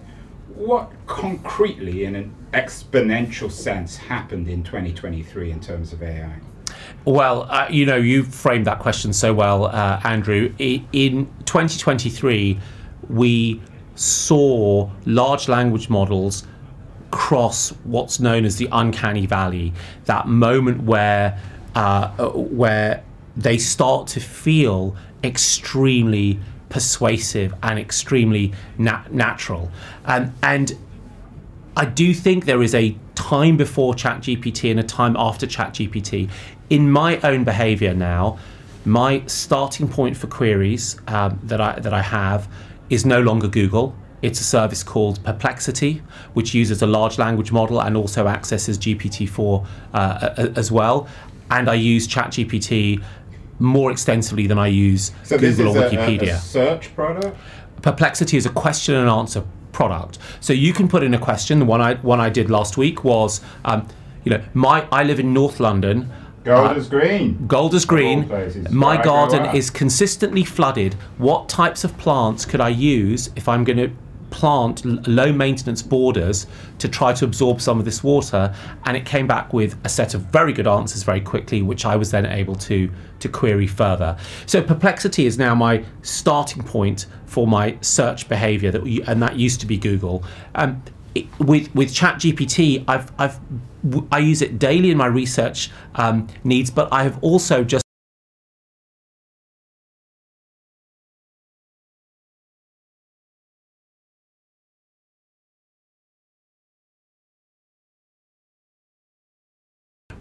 What 0.60 0.92
concretely, 1.08 2.04
in 2.04 2.16
an 2.16 2.36
exponential 2.52 3.50
sense, 3.50 3.96
happened 3.96 4.50
in 4.50 4.62
2023 4.62 5.52
in 5.52 5.62
terms 5.62 5.94
of 5.94 6.04
AI? 6.04 6.36
Well, 7.06 7.44
uh, 7.44 7.68
you 7.70 7.86
know, 7.86 7.96
you 7.96 8.24
framed 8.24 8.68
that 8.68 8.80
question 8.80 9.14
so 9.14 9.34
well, 9.34 9.68
uh, 9.68 10.02
Andrew. 10.04 10.54
In 10.60 11.28
2023, 11.46 12.60
we 13.08 13.62
saw 13.96 14.90
large 15.06 15.48
language 15.48 15.90
models 15.90 16.46
cross 17.10 17.70
what's 17.86 18.20
known 18.20 18.44
as 18.44 18.58
the 18.58 18.68
uncanny 18.74 19.28
valley, 19.28 19.72
that 20.06 20.28
moment 20.28 20.84
where 20.84 21.40
uh, 21.76 22.10
where 22.32 23.02
they 23.38 23.58
start 23.58 24.08
to 24.08 24.20
feel 24.20 24.94
extremely 25.24 26.38
persuasive 26.70 27.54
and 27.64 27.80
extremely 27.80 28.54
nat- 28.78 29.12
natural. 29.12 29.72
Um, 30.06 30.34
and 30.42 30.78
I 31.76 31.86
do 31.86 32.14
think 32.14 32.46
there 32.46 32.62
is 32.62 32.76
a 32.76 32.96
time 33.16 33.58
before 33.58 33.94
ChatGPT 33.94 34.72
and 34.72 34.80
a 34.80 34.84
time 34.84 35.16
after 35.18 35.46
ChatGPT. 35.46 36.30
In 36.70 36.92
my 36.92 37.20
own 37.22 37.44
behavior 37.44 37.94
now, 37.94 38.38
my 38.86 39.24
starting 39.28 39.88
point 39.88 40.16
for 40.16 40.28
queries 40.28 41.00
um, 41.08 41.40
that 41.44 41.60
I 41.60 41.80
that 41.80 41.94
I 41.94 42.02
have 42.02 42.48
is 42.90 43.06
no 43.06 43.22
longer 43.22 43.48
Google. 43.48 43.96
It's 44.22 44.42
a 44.42 44.44
service 44.44 44.84
called 44.84 45.24
Perplexity, 45.24 46.02
which 46.34 46.54
uses 46.54 46.82
a 46.82 46.88
large 46.88 47.18
language 47.18 47.52
model 47.52 47.82
and 47.82 47.96
also 47.96 48.28
accesses 48.28 48.78
GPT-4 48.78 49.66
uh, 49.94 50.50
as 50.56 50.72
well. 50.72 51.08
And 51.52 51.70
I 51.70 51.76
use 51.76 52.08
ChatGPT 52.08 53.02
more 53.60 53.92
extensively 53.92 54.48
than 54.48 54.58
I 54.58 54.68
use 54.68 55.12
So 55.24 55.38
Google 55.38 55.68
is 55.68 55.76
or 55.76 55.84
a, 55.84 55.88
a- 55.88 55.92
Wikipedia. 55.92 56.34
a 56.36 56.38
search 56.40 56.94
product. 56.96 57.38
Perplexity 57.82 58.38
is 58.38 58.46
a 58.46 58.50
question 58.50 58.96
and 58.96 59.10
answer 59.10 59.44
product. 59.72 60.18
So 60.42 60.52
you 60.54 60.74
can 60.74 60.88
put 60.88 61.04
in 61.04 61.14
a 61.14 61.20
question. 61.20 61.60
The 61.60 61.66
one 61.66 61.82
I 61.82 61.96
one 61.96 62.20
I 62.20 62.30
did 62.30 62.50
last 62.50 62.78
week 62.78 63.04
was, 63.04 63.42
um, 63.66 63.88
you 64.24 64.32
know, 64.32 64.42
my 64.54 64.86
I 64.92 65.04
live 65.04 65.20
in 65.20 65.34
North 65.34 65.60
London. 65.60 66.10
Gold 66.44 66.78
is 66.78 66.88
green. 66.88 67.46
Golders 67.48 67.86
Green. 67.86 68.26
places, 68.26 68.70
My 68.72 68.88
where 68.96 69.00
I 69.00 69.04
grow 69.04 69.12
garden 69.30 69.56
is 69.56 69.70
consistently 69.70 70.44
flooded. 70.44 70.94
What 71.18 71.48
types 71.50 71.84
of 71.84 71.96
plants 71.98 72.46
could 72.46 72.62
I 72.62 72.70
use 72.70 73.30
if 73.36 73.48
I'm 73.48 73.64
going 73.66 73.78
to 73.78 73.92
plant 74.30 75.08
low 75.08 75.32
maintenance 75.32 75.82
borders 75.82 76.48
to 76.80 76.88
try 76.88 77.14
to 77.14 77.26
absorb 77.26 77.62
some 77.62 77.80
of 77.80 77.86
this 77.86 78.04
water? 78.04 78.54
And 78.86 78.96
it 78.96 79.06
came 79.06 79.28
back 79.28 79.54
with 79.54 79.78
a 79.84 79.90
set 79.90 80.14
of 80.14 80.22
very 80.22 80.54
good 80.54 80.68
answers 80.68 81.04
very 81.04 81.22
quickly, 81.22 81.62
which 81.62 81.86
I 81.86 81.96
was 81.96 82.12
then 82.12 82.26
able 82.26 82.56
to 82.56 82.90
to 83.20 83.30
query 83.30 83.68
further. 83.68 84.18
So 84.46 84.62
Perplexity 84.62 85.26
is 85.26 85.38
now 85.38 85.54
my 85.54 85.84
starting 86.04 86.64
point 86.64 87.06
for 87.26 87.46
my 87.48 87.78
search 87.82 88.30
behavior, 88.30 88.72
that 88.72 88.84
and 89.08 89.22
that 89.22 89.36
used 89.36 89.60
to 89.62 89.66
be 89.66 89.78
Google. 89.78 90.24
Um, 90.56 90.82
it- 91.16 91.28
with 91.40 91.74
with 91.76 91.94
ChatGPT, 91.94 92.84
I've 92.88 93.12
I've 93.18 93.40
I 94.12 94.20
use 94.20 94.42
it 94.42 94.60
daily 94.60 94.92
in 94.92 94.98
my 94.98 95.06
research 95.08 95.72
um, 95.96 96.28
needs, 96.44 96.70
but 96.70 96.92
I 96.92 97.04
have 97.04 97.18
also 97.22 97.64
just 97.64 97.84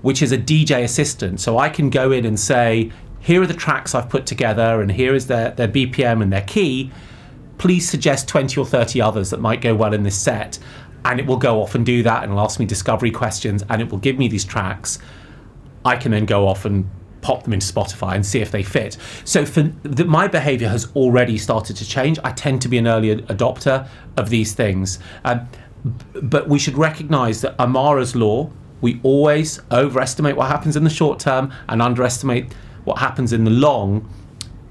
which 0.02 0.22
is 0.22 0.32
a 0.32 0.38
DJ 0.38 0.84
assistant. 0.84 1.40
So 1.40 1.58
I 1.58 1.68
can 1.68 1.90
go 1.90 2.12
in 2.12 2.24
and 2.24 2.38
say, 2.38 2.92
here 3.20 3.42
are 3.42 3.46
the 3.46 3.54
tracks 3.54 3.94
I've 3.94 4.08
put 4.08 4.26
together, 4.26 4.80
and 4.80 4.90
here 4.90 5.14
is 5.14 5.26
their, 5.26 5.50
their 5.50 5.68
BPM 5.68 6.22
and 6.22 6.32
their 6.32 6.42
key. 6.42 6.90
Please 7.58 7.88
suggest 7.88 8.28
20 8.28 8.60
or 8.60 8.66
30 8.66 9.00
others 9.00 9.30
that 9.30 9.40
might 9.40 9.60
go 9.60 9.74
well 9.74 9.92
in 9.92 10.04
this 10.04 10.16
set. 10.16 10.58
And 11.04 11.18
it 11.20 11.26
will 11.26 11.36
go 11.36 11.62
off 11.62 11.74
and 11.74 11.84
do 11.84 12.02
that, 12.02 12.22
and 12.22 12.32
it'll 12.32 12.44
ask 12.44 12.60
me 12.60 12.66
discovery 12.66 13.10
questions, 13.10 13.64
and 13.68 13.82
it 13.82 13.90
will 13.90 13.98
give 13.98 14.18
me 14.18 14.28
these 14.28 14.44
tracks. 14.44 14.98
I 15.84 15.96
can 15.96 16.12
then 16.12 16.26
go 16.26 16.46
off 16.46 16.64
and 16.64 16.88
pop 17.20 17.42
them 17.42 17.52
into 17.52 17.66
Spotify 17.66 18.14
and 18.14 18.24
see 18.24 18.40
if 18.40 18.50
they 18.50 18.62
fit. 18.62 18.96
So 19.24 19.44
for 19.44 19.62
the, 19.82 20.04
my 20.04 20.28
behavior 20.28 20.68
has 20.68 20.90
already 20.94 21.38
started 21.38 21.76
to 21.76 21.84
change. 21.84 22.18
I 22.24 22.32
tend 22.32 22.62
to 22.62 22.68
be 22.68 22.78
an 22.78 22.86
early 22.86 23.16
adopter 23.16 23.88
of 24.16 24.30
these 24.30 24.52
things. 24.52 24.98
Um, 25.24 25.48
but 26.22 26.48
we 26.48 26.58
should 26.58 26.76
recognize 26.76 27.40
that 27.42 27.56
Amara's 27.58 28.14
law, 28.14 28.50
we 28.80 29.00
always 29.02 29.60
overestimate 29.70 30.36
what 30.36 30.48
happens 30.48 30.76
in 30.76 30.84
the 30.84 30.90
short 30.90 31.18
term 31.18 31.52
and 31.68 31.82
underestimate 31.82 32.52
what 32.84 32.98
happens 32.98 33.32
in 33.32 33.44
the 33.44 33.50
long, 33.50 34.08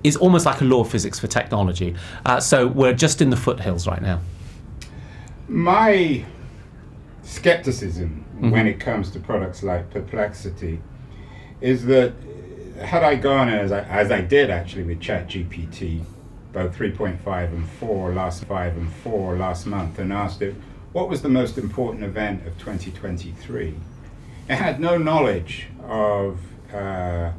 is 0.04 0.16
almost 0.16 0.46
like 0.46 0.62
a 0.62 0.64
law 0.64 0.82
of 0.82 0.90
physics 0.90 1.20
for 1.20 1.28
technology. 1.28 1.96
Uh, 2.26 2.40
so 2.40 2.68
we're 2.68 2.94
just 2.94 3.22
in 3.22 3.30
the 3.30 3.38
foothills 3.38 3.88
right 3.88 4.02
now. 4.02 4.20
My 5.48 6.26
skepticism 7.24 8.24
Mm-hmm. 8.38 8.52
when 8.52 8.68
it 8.68 8.80
comes 8.80 9.10
to 9.10 9.20
products 9.20 9.64
like 9.64 9.90
Perplexity 9.90 10.80
is 11.60 11.86
that 11.88 12.14
uh, 12.80 12.86
had 12.86 13.02
I 13.02 13.16
gone 13.16 13.50
as 13.50 13.72
I, 13.72 13.82
as 13.82 14.12
I 14.12 14.22
did 14.22 14.52
actually 14.52 14.84
with 14.84 15.00
ChatGPT, 15.00 16.04
both 16.54 16.78
3.5 16.78 17.48
and 17.48 17.68
4 17.68 18.14
last 18.14 18.46
5 18.46 18.78
and 18.78 18.94
4 18.94 19.38
last 19.38 19.66
month, 19.66 19.98
and 19.98 20.14
asked 20.14 20.44
it 20.44 20.54
what 20.94 21.10
was 21.10 21.24
the 21.24 21.30
most 21.30 21.58
important 21.58 22.04
event 22.04 22.46
of 22.46 22.60
2023, 22.60 23.70
it 23.70 23.76
had 24.56 24.80
no 24.80 24.98
knowledge 24.98 25.68
of 25.84 26.40
uh, 26.74 27.32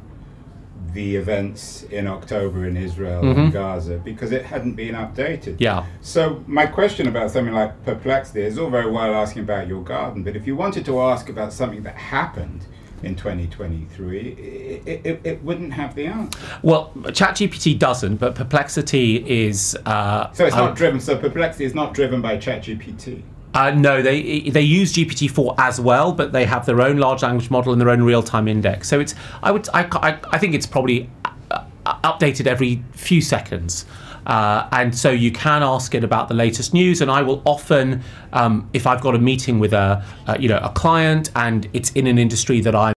the 0.93 1.15
events 1.15 1.83
in 1.83 2.07
October 2.07 2.65
in 2.65 2.75
Israel 2.75 3.23
and 3.29 3.53
Gaza 3.53 3.97
because 3.97 4.31
it 4.31 4.45
hadn't 4.45 4.73
been 4.73 4.95
updated. 4.95 5.53
Mm-hmm. 5.55 5.63
Yeah. 5.63 5.85
So 6.01 6.43
my 6.47 6.65
question 6.65 7.07
about 7.07 7.31
something 7.31 7.53
like 7.53 7.83
perplexity 7.85 8.41
is 8.41 8.57
all 8.57 8.69
very 8.69 8.89
well 8.89 9.13
asking 9.13 9.43
about 9.43 9.67
your 9.67 9.83
garden, 9.83 10.23
but 10.23 10.35
if 10.35 10.47
you 10.47 10.55
wanted 10.55 10.85
to 10.85 10.99
ask 11.01 11.29
about 11.29 11.53
something 11.53 11.83
that 11.83 11.95
happened 11.95 12.65
in 13.03 13.15
2023, 13.15 14.81
it, 14.85 15.05
it, 15.05 15.21
it 15.23 15.43
wouldn't 15.43 15.73
have 15.73 15.95
the 15.95 16.07
answer. 16.07 16.39
Well, 16.61 16.91
ChatGPT 16.95 17.77
doesn't, 17.79 18.17
but 18.17 18.35
Perplexity 18.35 19.45
is. 19.47 19.77
Uh, 19.85 20.31
So 20.33 20.45
it's 20.45 20.55
not 20.55 20.75
driven. 20.75 20.99
So 20.99 21.17
perplexity 21.17 21.65
is 21.65 21.73
not 21.75 21.93
driven 21.93 22.21
by 22.21 22.37
ChatGPT. 22.37 23.23
Uh, 23.53 23.71
no, 23.71 24.01
they 24.01 24.41
they 24.41 24.61
use 24.61 24.93
GPT-4 24.93 25.55
as 25.57 25.81
well, 25.81 26.11
but 26.11 26.31
they 26.31 26.45
have 26.45 26.65
their 26.65 26.81
own 26.81 26.97
large 26.97 27.23
language 27.23 27.49
model 27.49 27.71
and 27.73 27.81
their 27.81 27.89
own 27.89 28.03
real-time 28.03 28.47
index. 28.47 28.87
So 28.87 28.99
it's 28.99 29.15
I 29.41 29.51
would 29.51 29.67
I, 29.73 29.87
I, 29.91 30.19
I 30.31 30.37
think 30.37 30.53
it's 30.53 30.67
probably 30.67 31.09
uh, 31.25 31.63
uh, 31.85 31.99
updated 32.01 32.45
every 32.45 32.83
few 32.91 33.21
seconds. 33.21 33.85
Uh, 34.27 34.67
and 34.73 34.95
so 34.95 35.09
you 35.09 35.31
can 35.31 35.63
ask 35.63 35.95
it 35.95 36.03
about 36.03 36.27
the 36.27 36.35
latest 36.35 36.73
news, 36.73 37.01
and 37.01 37.09
I 37.09 37.23
will 37.23 37.41
often, 37.45 38.03
um, 38.33 38.69
if 38.73 38.85
I've 38.85 39.01
got 39.01 39.15
a 39.15 39.17
meeting 39.17 39.57
with 39.57 39.73
a, 39.73 40.05
you 40.39 40.47
know, 40.47 40.59
a 40.59 40.69
client, 40.69 41.31
and 41.35 41.67
it's 41.73 41.89
in 41.91 42.05
an 42.05 42.19
industry 42.19 42.61
that 42.61 42.75
I'm 42.75 42.93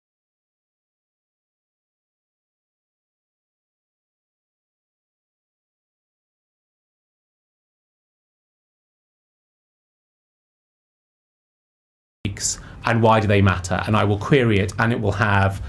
and 12.85 13.03
why 13.03 13.21
do 13.21 13.27
they 13.27 13.43
matter? 13.43 13.83
And 13.87 13.97
i 13.97 14.05
will 14.05 14.19
query 14.19 14.59
it 14.59 14.73
and 14.79 14.93
it 14.93 15.01
will 15.01 15.13
have 15.13 15.63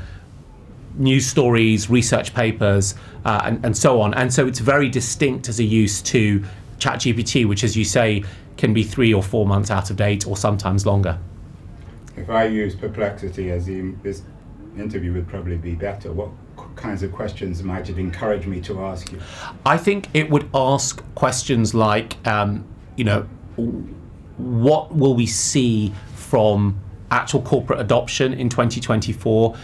news 0.96 1.26
stories 1.26 1.90
research 1.90 2.34
papers 2.34 2.96
uh, 3.26 3.42
and, 3.46 3.66
and 3.66 3.76
so 3.76 4.02
on. 4.02 4.14
And 4.14 4.34
so 4.34 4.48
it's 4.48 4.60
very 4.60 4.90
distinct 4.90 5.50
as 5.50 5.60
a 5.60 5.64
use 5.64 6.02
to 6.04 6.44
ChatGPT 6.80 7.48
which 7.48 7.64
as 7.64 7.76
you 7.76 7.86
say 7.86 8.24
can 8.58 8.74
be 8.74 8.84
three 8.84 9.14
or 9.14 9.24
four 9.24 9.46
months 9.46 9.72
out 9.72 9.90
of 9.90 9.96
date 9.96 10.28
or 10.28 10.38
sometimes 10.38 10.86
longer. 10.86 11.18
If 12.16 12.30
I 12.30 12.46
use 12.46 12.76
perplexity 12.76 13.52
as 13.52 13.66
the, 13.66 13.94
this 14.04 14.22
interview 14.78 15.14
would 15.14 15.28
probably 15.28 15.58
be 15.58 15.74
better, 15.74 16.12
what 16.12 16.30
kinds 16.76 17.04
of 17.04 17.12
questions 17.12 17.64
might 17.64 17.90
it 17.90 17.98
encourage 17.98 18.46
me 18.46 18.62
to 18.62 18.82
ask 18.84 19.12
you? 19.12 19.20
I 19.66 19.78
think 19.78 20.10
it 20.14 20.30
would 20.30 20.50
ask 20.54 21.04
questions 21.16 21.74
like, 21.74 22.16
um, 22.28 22.66
you 22.96 23.04
know, 23.04 23.24
what 24.38 24.96
will 24.96 25.16
we 25.16 25.26
see 25.26 25.94
from 26.16 26.80
actual 27.14 27.42
corporate 27.42 27.80
adoption 27.80 28.34
in 28.34 28.50
2024? 28.50 29.56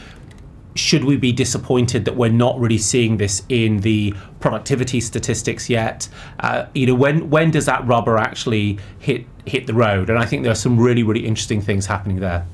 Should 0.76 1.04
we 1.04 1.18
be 1.18 1.32
disappointed 1.34 2.06
that 2.06 2.16
we're 2.16 2.32
not 2.32 2.58
really 2.60 2.78
seeing 2.78 3.18
this 3.18 3.44
in 3.50 3.80
the 3.80 4.14
productivity 4.40 5.02
statistics 5.02 5.70
yet? 5.70 6.08
Uh, 6.40 6.68
you 6.74 6.86
know, 6.86 6.96
when 6.96 7.30
when 7.30 7.52
does 7.52 7.66
that 7.66 7.86
rubber 7.86 8.18
actually 8.18 8.78
hit 9.00 9.26
hit 9.46 9.68
the 9.68 9.74
road? 9.74 10.10
And 10.10 10.20
I 10.20 10.26
think 10.26 10.44
there 10.44 10.52
are 10.52 10.64
some 10.68 10.80
really 10.80 11.04
really 11.04 11.26
interesting 11.26 11.60
things 11.60 11.88
happening 11.88 12.20
there. 12.20 12.46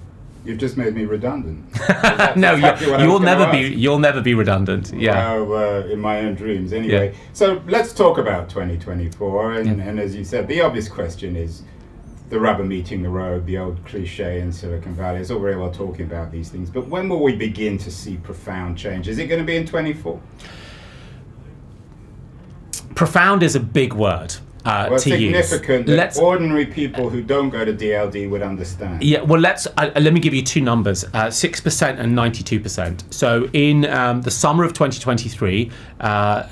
You've 0.45 0.59
just 0.59 0.77
made 0.77 0.93
me 0.93 1.05
redundant. 1.05 1.65
No, 2.35 2.53
exactly 2.55 2.87
you're, 2.87 2.99
you'll 2.99 3.19
gonna 3.19 3.25
never 3.25 3.51
be 3.51 3.65
ask. 3.67 3.77
you'll 3.77 3.99
never 3.99 4.21
be 4.21 4.33
redundant. 4.33 4.93
Yeah. 4.93 5.39
Well, 5.39 5.53
uh, 5.53 5.87
in 5.87 5.99
my 5.99 6.19
own 6.19 6.35
dreams, 6.35 6.71
anyway. 6.73 7.15
So 7.33 7.61
let's 7.67 7.93
talk 7.93 8.17
about 8.17 8.49
2024. 8.49 9.53
And, 9.53 9.81
and 9.81 9.99
as 9.99 10.15
you 10.15 10.23
said, 10.23 10.47
the 10.47 10.61
obvious 10.61 10.87
question 10.87 11.35
is 11.35 11.63
the 12.29 12.39
rubber 12.39 12.63
meeting 12.63 13.03
the 13.03 13.09
road, 13.09 13.45
the 13.45 13.57
old 13.57 13.83
cliche 13.85 14.39
in 14.39 14.51
Silicon 14.51 14.93
Valley. 14.95 15.19
It's 15.19 15.29
all 15.31 15.39
very 15.39 15.55
well 15.55 15.71
talking 15.71 16.05
about 16.05 16.31
these 16.31 16.49
things, 16.49 16.69
but 16.69 16.87
when 16.87 17.07
will 17.07 17.21
we 17.21 17.35
begin 17.35 17.77
to 17.79 17.91
see 17.91 18.17
profound 18.17 18.77
change? 18.77 19.07
Is 19.07 19.19
it 19.19 19.27
going 19.27 19.39
to 19.39 19.45
be 19.45 19.55
in 19.55 19.65
24? 19.65 20.19
Profound 22.95 23.43
is 23.43 23.55
a 23.55 23.59
big 23.59 23.93
word 23.93 24.33
uh, 24.65 24.87
Well, 24.89 24.99
to 24.99 25.09
use. 25.17 25.47
significant 25.47 25.85
that 25.87 25.95
Let's 25.95 26.17
ordinary 26.19 26.65
people 26.65 27.09
who 27.09 27.21
don't 27.21 27.49
go 27.49 27.63
to 27.63 27.73
DLD 27.73 28.29
would 28.29 28.41
understand. 28.41 29.03
Yeah, 29.03 29.21
well, 29.21 29.39
let's 29.39 29.67
uh, 29.77 29.91
let 29.99 30.13
me 30.13 30.19
give 30.19 30.33
you 30.33 30.41
two 30.41 30.61
numbers: 30.61 31.05
uh, 31.13 31.29
six 31.29 31.61
percent 31.61 31.99
and 31.99 32.15
ninety-two 32.15 32.59
percent. 32.59 33.03
So, 33.11 33.47
in 33.53 33.85
um, 33.85 34.21
the 34.21 34.31
summer 34.31 34.63
of 34.63 34.73
2023, 34.73 35.69
uh, 35.99 36.47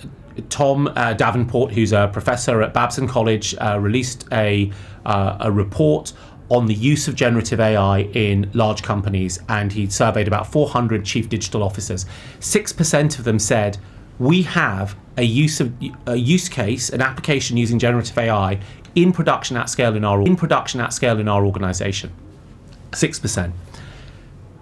Tom 0.49 0.87
uh, 0.95 1.13
Davenport, 1.13 1.73
who's 1.73 1.93
a 1.93 2.09
professor 2.11 2.61
at 2.61 2.73
Babson 2.73 3.07
College, 3.07 3.55
uh, 3.59 3.77
released 3.79 4.25
a 4.31 4.71
uh, 5.05 5.37
a 5.41 5.51
report 5.51 6.13
on 6.49 6.67
the 6.67 6.73
use 6.73 7.07
of 7.07 7.15
generative 7.15 7.59
AI 7.59 8.01
in 8.13 8.49
large 8.53 8.83
companies, 8.83 9.39
and 9.49 9.71
he 9.73 9.89
surveyed 9.89 10.27
about 10.27 10.45
400 10.51 11.03
chief 11.05 11.29
digital 11.29 11.63
officers. 11.63 12.05
Six 12.39 12.71
percent 12.71 13.17
of 13.17 13.25
them 13.25 13.39
said 13.39 13.77
we 14.19 14.43
have 14.43 14.95
a 15.17 15.23
use 15.23 15.59
of 15.59 15.73
a 16.05 16.15
use 16.15 16.49
case, 16.49 16.89
an 16.89 17.01
application 17.01 17.57
using 17.57 17.79
generative 17.79 18.17
AI 18.17 18.59
in 18.95 19.11
production 19.11 19.57
at 19.57 19.69
scale 19.69 19.95
in 19.95 20.03
our 20.03 20.21
in 20.21 20.35
production 20.35 20.79
at 20.79 20.93
scale 20.93 21.19
in 21.19 21.27
our 21.27 21.45
organization. 21.45 22.11
Six 22.93 23.19
percent. 23.19 23.53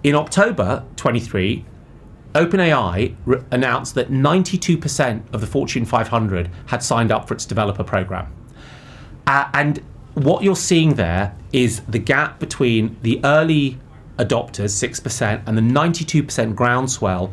In 0.02 0.16
October 0.16 0.84
23, 0.96 1.64
OpenAI 2.34 3.14
re- 3.26 3.42
announced 3.50 3.94
that 3.94 4.10
92% 4.10 5.22
of 5.34 5.40
the 5.40 5.46
Fortune 5.46 5.84
500 5.84 6.50
had 6.66 6.82
signed 6.82 7.12
up 7.12 7.28
for 7.28 7.34
its 7.34 7.44
developer 7.44 7.84
program. 7.84 8.32
Uh, 9.26 9.48
and 9.54 9.82
what 10.14 10.42
you're 10.42 10.56
seeing 10.56 10.94
there 10.94 11.34
is 11.52 11.80
the 11.80 11.98
gap 11.98 12.38
between 12.38 12.96
the 13.02 13.20
early 13.24 13.78
adopters, 14.18 14.72
6%, 14.72 15.42
and 15.46 15.56
the 15.56 15.62
92% 15.62 16.54
groundswell 16.54 17.32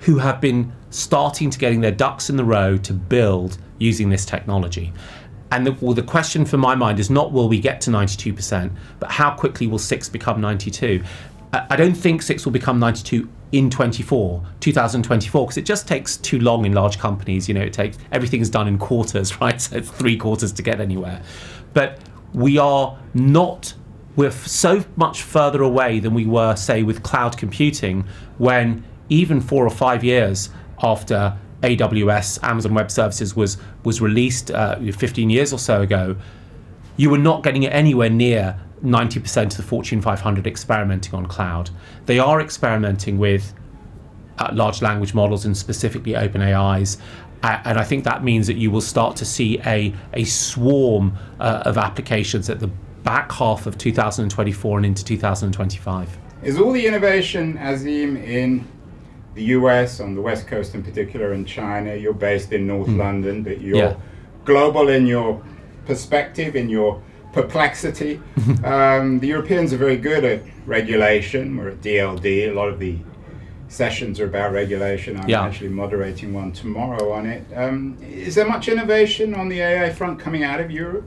who 0.00 0.18
have 0.18 0.40
been 0.40 0.72
starting 0.90 1.50
to 1.50 1.58
getting 1.58 1.80
their 1.80 1.92
ducks 1.92 2.30
in 2.30 2.36
the 2.36 2.44
row 2.44 2.76
to 2.78 2.92
build 2.92 3.58
using 3.78 4.10
this 4.10 4.24
technology. 4.24 4.92
And 5.50 5.66
the, 5.66 5.72
well, 5.80 5.94
the 5.94 6.02
question 6.02 6.44
for 6.44 6.56
my 6.56 6.74
mind 6.74 6.98
is 6.98 7.10
not 7.10 7.32
will 7.32 7.48
we 7.48 7.60
get 7.60 7.80
to 7.82 7.90
92%, 7.90 8.72
but 8.98 9.10
how 9.10 9.34
quickly 9.34 9.66
will 9.66 9.78
six 9.78 10.08
become 10.08 10.40
92? 10.40 11.02
I 11.52 11.76
don't 11.76 11.94
think 11.94 12.22
six 12.22 12.44
will 12.44 12.52
become 12.52 12.78
92 12.78 13.28
in 13.52 13.70
24, 13.70 14.44
2024, 14.60 15.44
because 15.44 15.56
it 15.56 15.64
just 15.64 15.86
takes 15.86 16.16
too 16.16 16.38
long 16.40 16.64
in 16.64 16.72
large 16.72 16.98
companies. 16.98 17.48
You 17.48 17.54
know, 17.54 17.62
it 17.62 17.72
takes 17.72 17.96
everything's 18.12 18.50
done 18.50 18.68
in 18.68 18.78
quarters, 18.78 19.40
right? 19.40 19.60
So 19.60 19.76
it's 19.76 19.90
three 19.90 20.16
quarters 20.16 20.52
to 20.52 20.62
get 20.62 20.80
anywhere. 20.80 21.22
But 21.72 22.00
we 22.34 22.58
are 22.58 22.98
not 23.14 23.74
we're 24.16 24.30
so 24.30 24.82
much 24.96 25.22
further 25.22 25.62
away 25.62 26.00
than 26.00 26.14
we 26.14 26.24
were, 26.24 26.56
say, 26.56 26.82
with 26.82 27.02
cloud 27.02 27.36
computing, 27.36 28.06
when 28.38 28.82
even 29.10 29.40
four 29.40 29.64
or 29.66 29.70
five 29.70 30.02
years 30.02 30.48
after 30.82 31.36
AWS, 31.62 32.42
Amazon 32.42 32.74
Web 32.74 32.90
Services, 32.90 33.36
was 33.36 33.58
was 33.84 34.00
released 34.00 34.50
uh, 34.50 34.78
15 34.78 35.30
years 35.30 35.52
or 35.52 35.58
so 35.58 35.82
ago, 35.82 36.16
you 36.96 37.10
were 37.10 37.18
not 37.18 37.42
getting 37.42 37.62
it 37.62 37.72
anywhere 37.72 38.10
near 38.10 38.58
90% 38.84 39.44
of 39.52 39.56
the 39.56 39.62
Fortune 39.62 40.00
500 40.02 40.46
experimenting 40.46 41.14
on 41.14 41.26
cloud. 41.26 41.70
They 42.06 42.18
are 42.18 42.40
experimenting 42.40 43.18
with 43.18 43.52
uh, 44.38 44.50
large 44.52 44.82
language 44.82 45.14
models 45.14 45.44
and 45.44 45.56
specifically 45.56 46.12
OpenAI's. 46.12 46.98
Uh, 47.42 47.60
and 47.64 47.78
I 47.78 47.84
think 47.84 48.04
that 48.04 48.24
means 48.24 48.46
that 48.46 48.56
you 48.56 48.70
will 48.70 48.80
start 48.80 49.16
to 49.16 49.24
see 49.24 49.60
a, 49.66 49.94
a 50.12 50.24
swarm 50.24 51.16
uh, 51.40 51.62
of 51.64 51.78
applications 51.78 52.50
at 52.50 52.60
the 52.60 52.68
back 53.02 53.30
half 53.32 53.66
of 53.66 53.78
2024 53.78 54.78
and 54.78 54.86
into 54.86 55.04
2025. 55.04 56.18
Is 56.42 56.58
all 56.58 56.72
the 56.72 56.86
innovation, 56.86 57.56
Azeem, 57.58 58.22
in 58.22 58.66
the 59.34 59.44
US, 59.44 60.00
on 60.00 60.14
the 60.14 60.20
West 60.20 60.46
Coast 60.46 60.74
in 60.74 60.82
particular, 60.82 61.32
in 61.32 61.44
China? 61.44 61.94
You're 61.94 62.12
based 62.14 62.52
in 62.52 62.66
North 62.66 62.88
London, 62.88 63.42
but 63.42 63.60
you're 63.60 63.76
Yeah. 63.76 63.94
global 64.44 64.88
in 64.88 65.06
your 65.06 65.42
perspective, 65.86 66.56
in 66.56 66.68
your 66.68 67.00
perplexity. 67.36 68.18
um, 68.64 69.20
the 69.20 69.26
Europeans 69.28 69.70
are 69.74 69.76
very 69.76 69.98
good 69.98 70.24
at 70.24 70.42
regulation. 70.64 71.54
We're 71.56 71.68
at 71.68 71.82
DLD. 71.82 72.48
A 72.48 72.52
lot 72.52 72.68
of 72.68 72.78
the 72.78 72.98
sessions 73.68 74.18
are 74.20 74.24
about 74.24 74.52
regulation. 74.52 75.18
I'm 75.20 75.28
Yeah. 75.28 75.42
actually 75.44 75.68
moderating 75.68 76.32
one 76.32 76.52
tomorrow 76.52 77.12
on 77.12 77.26
it. 77.26 77.44
Um, 77.54 77.98
is 78.00 78.34
there 78.36 78.46
much 78.48 78.68
innovation 78.68 79.34
on 79.34 79.50
the 79.50 79.60
AI 79.60 79.90
front 79.90 80.18
coming 80.18 80.44
out 80.44 80.60
of 80.60 80.70
Europe, 80.70 81.04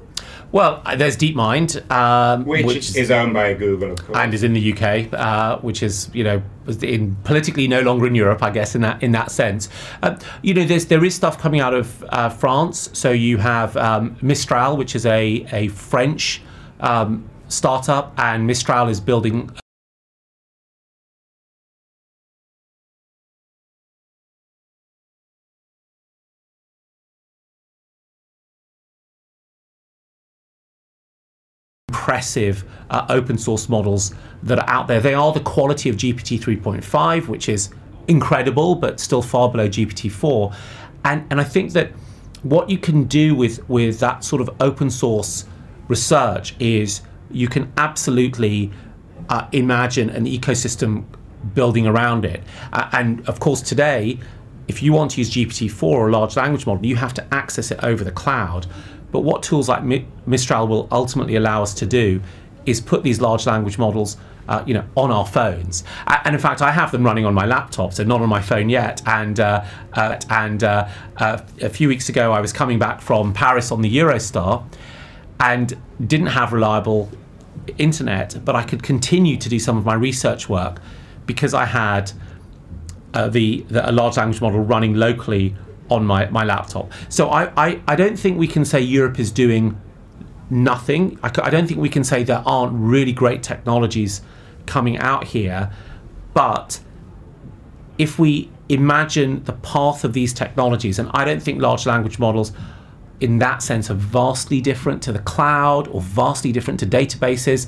Well, 0.51 0.81
uh, 0.83 0.95
there's 0.95 1.15
DeepMind, 1.15 1.91
um, 1.91 2.45
which, 2.45 2.95
is 2.95 3.11
owned 3.11 3.33
by 3.33 3.53
Google, 3.53 3.91
of 3.91 4.03
course? 4.03 4.17
and 4.17 4.33
is 4.33 4.43
in 4.43 4.53
the 4.53 4.73
UK, 4.73 5.13
uh, 5.13 5.59
which 5.59 5.83
is 5.83 6.09
you 6.13 6.23
know 6.23 6.41
in 6.81 7.15
politically 7.23 7.67
no 7.67 7.81
longer 7.81 8.07
in 8.07 8.15
Europe, 8.15 8.41
I 8.41 8.49
guess 8.49 8.73
in 8.73 8.81
that 8.81 9.03
in 9.03 9.11
that 9.11 9.31
sense. 9.31 9.69
Uh, 10.01 10.17
you 10.41 10.53
know, 10.53 10.65
there's 10.65 10.87
there 10.87 11.03
is 11.05 11.13
stuff 11.13 11.37
coming 11.37 11.59
out 11.59 11.73
of 11.73 12.03
uh, 12.09 12.29
France. 12.29 12.89
So 12.93 13.11
you 13.11 13.37
have 13.37 13.77
um, 13.77 14.17
Mistral, 14.21 14.75
which 14.75 14.95
is 14.95 15.05
a 15.05 15.45
a 15.51 15.67
French 15.67 16.41
um, 16.79 17.29
startup, 17.47 18.13
and 18.17 18.47
Mistral 18.47 18.89
is 18.89 18.99
building 18.99 19.51
impressive 32.19 32.65
uh, 32.89 33.05
open 33.07 33.37
source 33.37 33.69
models 33.69 34.13
that 34.43 34.59
are 34.59 34.69
out 34.69 34.87
there. 34.87 34.99
They 34.99 35.13
are 35.13 35.31
the 35.31 35.39
quality 35.39 35.89
of 35.89 35.95
GPT 35.95 36.37
3.5, 36.37 37.27
which 37.29 37.47
is 37.47 37.69
incredible, 38.09 38.75
but 38.75 38.99
still 38.99 39.21
far 39.21 39.49
below 39.49 39.69
GPT 39.69 40.11
4. 40.11 40.51
And, 41.05 41.25
and 41.31 41.39
I 41.39 41.45
think 41.45 41.71
that 41.73 41.91
what 42.43 42.69
you 42.69 42.77
can 42.77 43.05
do 43.05 43.35
with, 43.35 43.67
with 43.69 43.99
that 43.99 44.25
sort 44.25 44.41
of 44.41 44.49
open 44.59 44.89
source 44.89 45.45
research 45.87 46.55
is 46.59 47.01
you 47.31 47.47
can 47.47 47.71
absolutely 47.77 48.69
uh, 49.29 49.47
imagine 49.53 50.09
an 50.09 50.25
ecosystem 50.25 51.05
building 51.53 51.87
around 51.87 52.25
it. 52.25 52.43
Uh, 52.73 52.89
and 52.91 53.27
of 53.29 53.39
course, 53.39 53.61
today, 53.61 54.19
if 54.67 54.83
you 54.83 54.91
want 54.91 55.11
to 55.11 55.19
use 55.19 55.31
GPT-4 55.31 55.83
or 55.83 56.09
a 56.09 56.11
large 56.11 56.35
language 56.35 56.65
model, 56.65 56.85
you 56.85 56.97
have 56.97 57.13
to 57.13 57.33
access 57.33 57.71
it 57.71 57.79
over 57.81 58.03
the 58.03 58.11
cloud. 58.11 58.67
But 59.11 59.21
what 59.21 59.43
tools 59.43 59.69
like 59.69 59.83
Mistral 60.25 60.67
will 60.67 60.87
ultimately 60.91 61.35
allow 61.35 61.63
us 61.63 61.73
to 61.75 61.85
do 61.85 62.21
is 62.65 62.79
put 62.81 63.03
these 63.03 63.19
large 63.19 63.45
language 63.45 63.77
models, 63.77 64.17
uh, 64.47 64.63
you 64.67 64.73
know, 64.73 64.85
on 64.95 65.11
our 65.11 65.25
phones. 65.25 65.83
And 66.07 66.35
in 66.35 66.41
fact, 66.41 66.61
I 66.61 66.71
have 66.71 66.91
them 66.91 67.03
running 67.03 67.25
on 67.25 67.33
my 67.33 67.45
laptop, 67.45 67.93
so 67.93 68.03
not 68.03 68.21
on 68.21 68.29
my 68.29 68.41
phone 68.41 68.69
yet. 68.69 69.01
And 69.07 69.39
uh, 69.39 69.63
uh, 69.93 70.19
and 70.29 70.63
uh, 70.63 70.87
uh, 71.17 71.41
a 71.61 71.69
few 71.69 71.87
weeks 71.87 72.09
ago, 72.09 72.31
I 72.31 72.41
was 72.41 72.53
coming 72.53 72.79
back 72.79 73.01
from 73.01 73.33
Paris 73.33 73.71
on 73.71 73.81
the 73.81 73.97
Eurostar, 73.97 74.63
and 75.39 75.77
didn't 76.05 76.27
have 76.27 76.53
reliable 76.53 77.09
internet, 77.77 78.43
but 78.43 78.55
I 78.55 78.63
could 78.63 78.83
continue 78.83 79.37
to 79.37 79.49
do 79.49 79.59
some 79.59 79.77
of 79.77 79.85
my 79.85 79.93
research 79.93 80.49
work 80.49 80.81
because 81.25 81.53
I 81.53 81.65
had 81.65 82.11
uh, 83.13 83.27
the, 83.27 83.61
the 83.69 83.89
a 83.89 83.91
large 83.91 84.17
language 84.17 84.41
model 84.41 84.61
running 84.61 84.95
locally 84.95 85.55
on 85.89 86.05
my, 86.05 86.29
my 86.29 86.43
laptop. 86.43 86.91
So 87.09 87.29
I, 87.29 87.51
I, 87.57 87.81
I 87.87 87.95
don't 87.95 88.17
think 88.17 88.37
we 88.37 88.47
can 88.47 88.65
say 88.65 88.79
Europe 88.79 89.19
is 89.19 89.31
doing 89.31 89.79
nothing. 90.49 91.19
I 91.23 91.49
don't 91.49 91.67
think 91.67 91.79
we 91.79 91.89
can 91.89 92.03
say 92.03 92.23
there 92.23 92.43
aren't 92.45 92.73
really 92.73 93.13
great 93.13 93.43
technologies 93.43 94.21
coming 94.65 94.97
out 94.97 95.25
here, 95.25 95.71
but 96.33 96.79
if 97.97 98.17
we 98.17 98.49
imagine 98.69 99.43
the 99.43 99.53
path 99.53 100.03
of 100.03 100.13
these 100.13 100.33
technologies, 100.33 100.99
and 100.99 101.09
I 101.13 101.25
don't 101.25 101.41
think 101.41 101.61
large 101.61 101.85
language 101.85 102.19
models 102.19 102.51
in 103.19 103.39
that 103.39 103.61
sense 103.61 103.89
are 103.89 103.95
vastly 103.95 104.61
different 104.61 105.03
to 105.03 105.11
the 105.11 105.19
cloud 105.19 105.87
or 105.89 106.01
vastly 106.01 106.51
different 106.51 106.79
to 106.79 106.85
databases, 106.85 107.67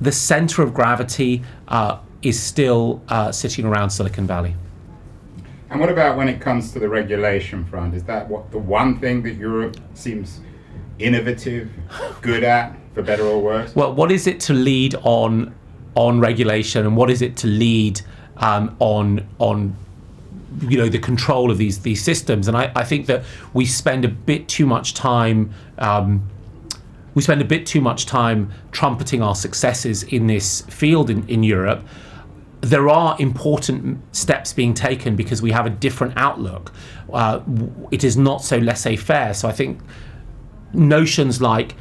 the 0.00 0.12
center 0.12 0.62
of 0.62 0.74
gravity 0.74 1.42
uh, 1.68 1.98
is 2.22 2.42
still 2.42 3.02
uh, 3.08 3.30
sitting 3.30 3.64
around 3.64 3.90
Silicon 3.90 4.26
Valley. 4.26 4.54
And 5.70 5.80
what 5.80 5.90
about 5.90 6.16
when 6.16 6.28
it 6.28 6.40
comes 6.40 6.72
to 6.72 6.78
the 6.78 6.88
regulation 6.88 7.64
front? 7.64 7.94
Is 7.94 8.04
that 8.04 8.28
what 8.28 8.50
the 8.52 8.58
one 8.58 8.98
thing 8.98 9.22
that 9.22 9.34
Europe 9.34 9.76
seems 9.94 10.40
innovative, 10.98 11.70
good 12.22 12.44
at, 12.44 12.76
for 12.94 13.02
better 13.02 13.24
or 13.24 13.40
worse? 13.40 13.74
Well, 13.74 13.94
what 13.94 14.12
is 14.12 14.26
it 14.26 14.40
to 14.40 14.52
lead 14.52 14.94
on 15.02 15.54
on 15.94 16.20
regulation, 16.20 16.86
and 16.86 16.96
what 16.96 17.10
is 17.10 17.22
it 17.22 17.36
to 17.38 17.46
lead 17.46 18.00
um, 18.36 18.76
on 18.78 19.26
on 19.38 19.74
you 20.60 20.78
know 20.78 20.88
the 20.88 20.98
control 20.98 21.50
of 21.50 21.58
these 21.58 21.80
these 21.80 22.02
systems? 22.02 22.48
And 22.48 22.56
I, 22.56 22.70
I 22.76 22.84
think 22.84 23.06
that 23.06 23.24
we 23.52 23.66
spend 23.66 24.04
a 24.04 24.08
bit 24.08 24.48
too 24.48 24.66
much 24.66 24.94
time. 24.94 25.52
Um, 25.78 26.28
we 27.14 27.22
spend 27.22 27.40
a 27.40 27.46
bit 27.46 27.64
too 27.64 27.80
much 27.80 28.04
time 28.04 28.52
trumpeting 28.72 29.22
our 29.22 29.34
successes 29.34 30.02
in 30.02 30.26
this 30.26 30.60
field 30.62 31.08
in, 31.08 31.26
in 31.28 31.42
Europe. 31.42 31.82
There 32.62 32.88
are 32.88 33.16
important 33.18 33.98
steps 34.16 34.52
being 34.52 34.74
taken 34.74 35.14
because 35.14 35.42
we 35.42 35.50
have 35.52 35.66
a 35.66 35.70
different 35.70 36.14
outlook. 36.16 36.72
Uh, 37.12 37.40
it 37.90 38.02
is 38.02 38.16
not 38.16 38.42
so 38.42 38.58
laissez 38.58 38.96
faire. 38.96 39.34
So 39.34 39.48
I 39.48 39.52
think 39.52 39.80
notions 40.72 41.40
like 41.40 41.74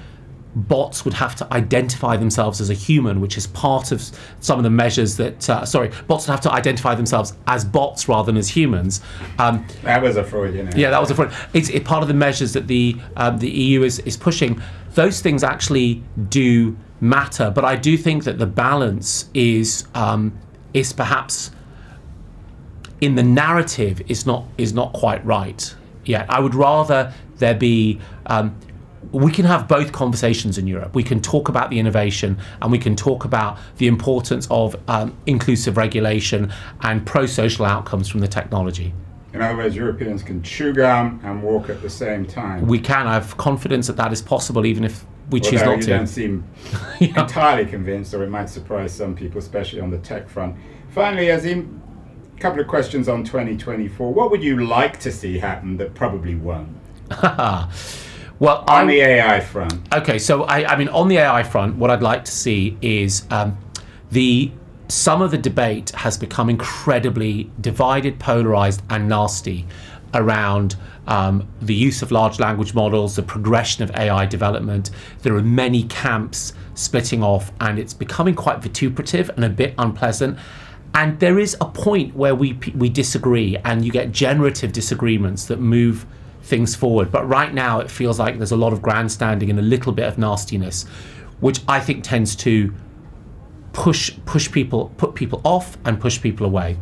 bots 0.56 1.04
would 1.04 1.14
have 1.14 1.36
to 1.36 1.54
identify 1.54 2.16
themselves 2.16 2.62
as 2.62 2.70
a 2.70 2.74
human, 2.74 3.20
which 3.20 3.38
is 3.38 3.46
part 3.48 3.92
of 3.92 4.02
some 4.40 4.58
of 4.58 4.64
the 4.64 4.70
measures 4.70 5.18
that, 5.18 5.50
uh, 5.50 5.66
sorry, 5.66 5.92
bots 6.08 6.28
would 6.28 6.32
have 6.32 6.42
to 6.42 6.52
identify 6.52 6.96
themselves 6.96 7.34
as 7.48 7.66
bots 7.66 8.08
rather 8.08 8.28
than 8.28 8.38
as 8.38 8.48
humans. 8.50 9.02
Um, 9.38 9.66
That 9.84 10.02
was 10.02 10.16
a 10.16 10.24
Freudian. 10.24 10.68
error. 10.68 10.78
yeah, 10.78 10.90
that 10.92 11.02
was 11.02 11.12
a 11.12 11.16
front. 11.16 11.34
It's 11.54 11.70
it, 11.70 11.84
part 11.84 12.02
of 12.04 12.08
the 12.08 12.14
measures 12.14 12.54
that 12.54 12.68
the 12.68 12.96
um, 13.18 13.38
the 13.40 13.50
EU 13.50 13.84
is, 13.84 14.00
is 14.00 14.16
pushing. 14.16 14.62
Those 14.94 15.20
things 15.20 15.44
actually 15.44 16.02
do 16.30 16.78
matter, 17.02 17.52
but 17.54 17.66
I 17.66 17.76
do 17.76 17.98
think 17.98 18.24
that 18.24 18.38
the 18.40 18.46
balance 18.48 19.30
is 19.34 19.86
um, 19.94 20.32
is 20.76 20.94
perhaps 20.94 21.52
in 23.02 23.16
the 23.16 23.24
narrative 23.24 24.02
is 24.08 24.26
not 24.26 24.46
is 24.58 24.74
not 24.74 24.94
quite 24.94 25.26
right 25.26 25.74
yet. 26.04 26.26
I 26.30 26.40
would 26.40 26.54
rather 26.54 27.14
there 27.38 27.56
be. 27.56 28.00
Um, 28.28 28.56
we 29.12 29.32
can 29.32 29.46
have 29.46 29.68
both 29.68 29.92
conversations 29.92 30.58
in 30.58 30.66
Europe. 30.66 30.96
We 30.96 31.04
can 31.04 31.22
talk 31.22 31.48
about 31.48 31.70
the 31.70 31.80
innovation 31.80 32.40
and 32.62 32.72
we 32.72 32.80
can 32.80 32.96
talk 32.96 33.24
about 33.24 33.60
the 33.78 33.86
importance 33.86 34.48
of 34.50 34.76
um, 34.90 35.16
inclusive 35.28 35.78
regulation 35.78 36.52
and 36.82 37.06
pro 37.06 37.28
social 37.28 37.66
outcomes 37.66 38.10
from 38.10 38.22
the 38.22 38.28
technology. 38.28 38.94
In 39.32 39.42
other 39.44 39.58
words, 39.58 39.76
Europeans 39.76 40.24
can 40.24 40.42
chew 40.42 40.74
gum 40.74 41.22
and 41.24 41.44
walk 41.44 41.70
at 41.70 41.84
the 41.84 41.90
same 41.90 42.26
time. 42.26 42.66
we 42.66 42.80
can. 42.80 43.06
I 43.06 43.14
have 43.14 43.38
confidence 43.38 43.86
that 43.88 43.98
that 43.98 44.12
is 44.12 44.24
possible, 44.24 44.66
even 44.66 44.84
if 44.84 45.06
we 45.30 45.40
choose 45.40 45.62
Although 45.62 45.72
not 45.72 45.78
you 45.78 45.84
to. 45.84 45.90
don't 45.90 46.08
seem 46.08 46.44
entirely 47.00 47.66
convinced, 47.66 48.14
or 48.14 48.24
it 48.24 48.30
might 48.30 48.50
surprise 48.50 48.94
some 48.94 49.16
people, 49.16 49.40
especially 49.40 49.80
on 49.80 49.90
the 49.90 49.98
tech 49.98 50.30
front. 50.30 50.56
Finally, 50.90 51.28
Azeem, 51.28 51.80
a 52.36 52.40
couple 52.40 52.60
of 52.60 52.68
questions 52.68 53.10
on 53.10 53.24
2024. 53.24 54.14
What 54.14 54.32
would 54.32 54.44
you 54.44 54.66
like 54.66 55.00
to 55.02 55.12
see 55.12 55.38
happen 55.38 55.78
that 55.78 55.94
probably 55.96 56.36
won't? 56.36 56.70
well, 58.40 58.64
On 58.68 58.68
I, 58.68 58.86
the 58.86 59.00
AI 59.02 59.40
front. 59.40 59.94
okay. 59.94 60.20
So 60.20 60.44
I, 60.44 60.74
I 60.74 60.78
mean, 60.78 60.90
on 60.90 61.08
the 61.08 61.18
AI 61.18 61.44
front, 61.44 61.76
what 61.78 61.90
I'd 61.90 62.04
like 62.04 62.26
to 62.26 62.32
see 62.32 62.78
is 62.82 63.26
um, 63.32 63.58
the 64.12 64.52
some 64.88 65.22
of 65.22 65.32
the 65.32 65.38
debate 65.38 65.90
has 65.92 66.18
become 66.18 66.50
incredibly 66.50 67.50
divided, 67.60 68.20
polarized, 68.20 68.84
and 68.90 69.10
nasty 69.10 69.66
around 70.16 70.76
um, 71.08 71.48
the 71.62 71.76
use 71.76 72.02
of 72.02 72.12
large 72.12 72.40
language 72.40 72.74
models, 72.74 73.16
the 73.16 73.24
progression 73.24 73.84
of 73.84 73.92
AI 73.92 74.26
development. 74.26 74.90
There 75.22 75.36
are 75.36 75.44
many 75.44 75.84
camps 75.84 76.54
splitting 76.74 77.24
off, 77.24 77.52
and 77.62 77.78
it's 77.78 77.94
becoming 77.94 78.34
quite 78.36 78.62
vituperative 78.62 79.30
and 79.36 79.46
a 79.46 79.50
bit 79.50 79.76
unpleasant. 79.78 80.40
And 80.94 81.20
there 81.20 81.38
is 81.38 81.56
a 81.60 81.66
point 81.66 82.16
where 82.16 82.34
we 82.34 82.54
we 82.74 82.90
disagree, 82.90 83.58
and 83.58 83.86
you 83.86 83.92
get 83.92 84.12
generative 84.12 84.72
disagreements 84.72 85.46
that 85.46 85.60
move 85.60 86.06
things 86.42 86.76
forward. 86.76 87.12
But 87.12 87.28
right 87.28 87.54
now, 87.54 87.80
it 87.80 87.92
feels 87.92 88.18
like 88.18 88.38
there's 88.38 88.52
a 88.52 88.58
lot 88.58 88.72
of 88.72 88.82
grandstanding 88.82 89.50
and 89.50 89.60
a 89.60 89.64
little 89.64 89.92
bit 89.92 90.08
of 90.08 90.18
nastiness, 90.18 90.84
which 91.40 91.60
I 91.68 91.80
think 91.80 92.04
tends 92.04 92.36
to 92.38 92.74
push 93.74 94.12
push 94.26 94.50
people 94.50 94.94
put 94.96 95.16
people 95.16 95.42
off 95.44 95.78
and 95.86 96.00
push 96.00 96.22
people 96.22 96.46
away. 96.46 96.78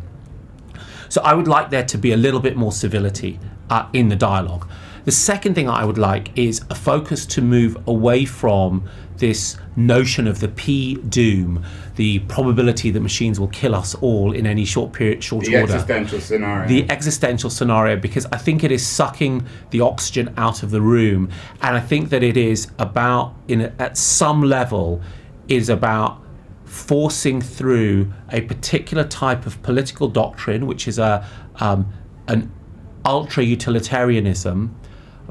So 1.08 1.20
I 1.22 1.34
would 1.34 1.48
like 1.48 1.70
there 1.70 1.84
to 1.84 1.98
be 1.98 2.12
a 2.12 2.16
little 2.16 2.40
bit 2.40 2.56
more 2.56 2.72
civility 2.72 3.38
uh, 3.70 3.88
in 3.92 4.08
the 4.08 4.16
dialogue. 4.16 4.68
The 5.04 5.12
second 5.12 5.54
thing 5.54 5.68
I 5.68 5.84
would 5.84 5.98
like 5.98 6.36
is 6.38 6.62
a 6.70 6.74
focus 6.74 7.26
to 7.26 7.42
move 7.42 7.76
away 7.86 8.24
from 8.24 8.88
this 9.18 9.56
notion 9.76 10.26
of 10.26 10.40
the 10.40 10.48
P 10.48 10.94
doom, 10.96 11.64
the 11.96 12.20
probability 12.20 12.90
that 12.90 13.00
machines 13.00 13.38
will 13.38 13.48
kill 13.48 13.74
us 13.74 13.94
all 13.96 14.32
in 14.32 14.46
any 14.46 14.64
short 14.64 14.92
period, 14.92 15.22
short 15.22 15.44
the 15.44 15.56
order. 15.60 15.66
The 15.66 15.74
existential 15.74 16.20
scenario. 16.20 16.68
The 16.68 16.90
existential 16.90 17.50
scenario, 17.50 17.96
because 17.96 18.26
I 18.32 18.38
think 18.38 18.64
it 18.64 18.72
is 18.72 18.84
sucking 18.84 19.46
the 19.70 19.82
oxygen 19.82 20.32
out 20.36 20.62
of 20.62 20.70
the 20.70 20.80
room, 20.80 21.30
and 21.60 21.76
I 21.76 21.80
think 21.80 22.08
that 22.08 22.22
it 22.22 22.36
is 22.36 22.68
about, 22.78 23.34
in 23.46 23.60
a, 23.60 23.72
at 23.78 23.96
some 23.98 24.42
level, 24.42 25.02
is 25.48 25.68
about 25.68 26.23
forcing 26.74 27.40
through 27.40 28.12
a 28.32 28.40
particular 28.40 29.04
type 29.04 29.46
of 29.46 29.62
political 29.62 30.08
doctrine, 30.08 30.66
which 30.66 30.88
is 30.88 30.98
a 30.98 31.26
um, 31.60 31.92
an 32.26 32.50
ultra 33.04 33.44
utilitarianism, 33.44 34.74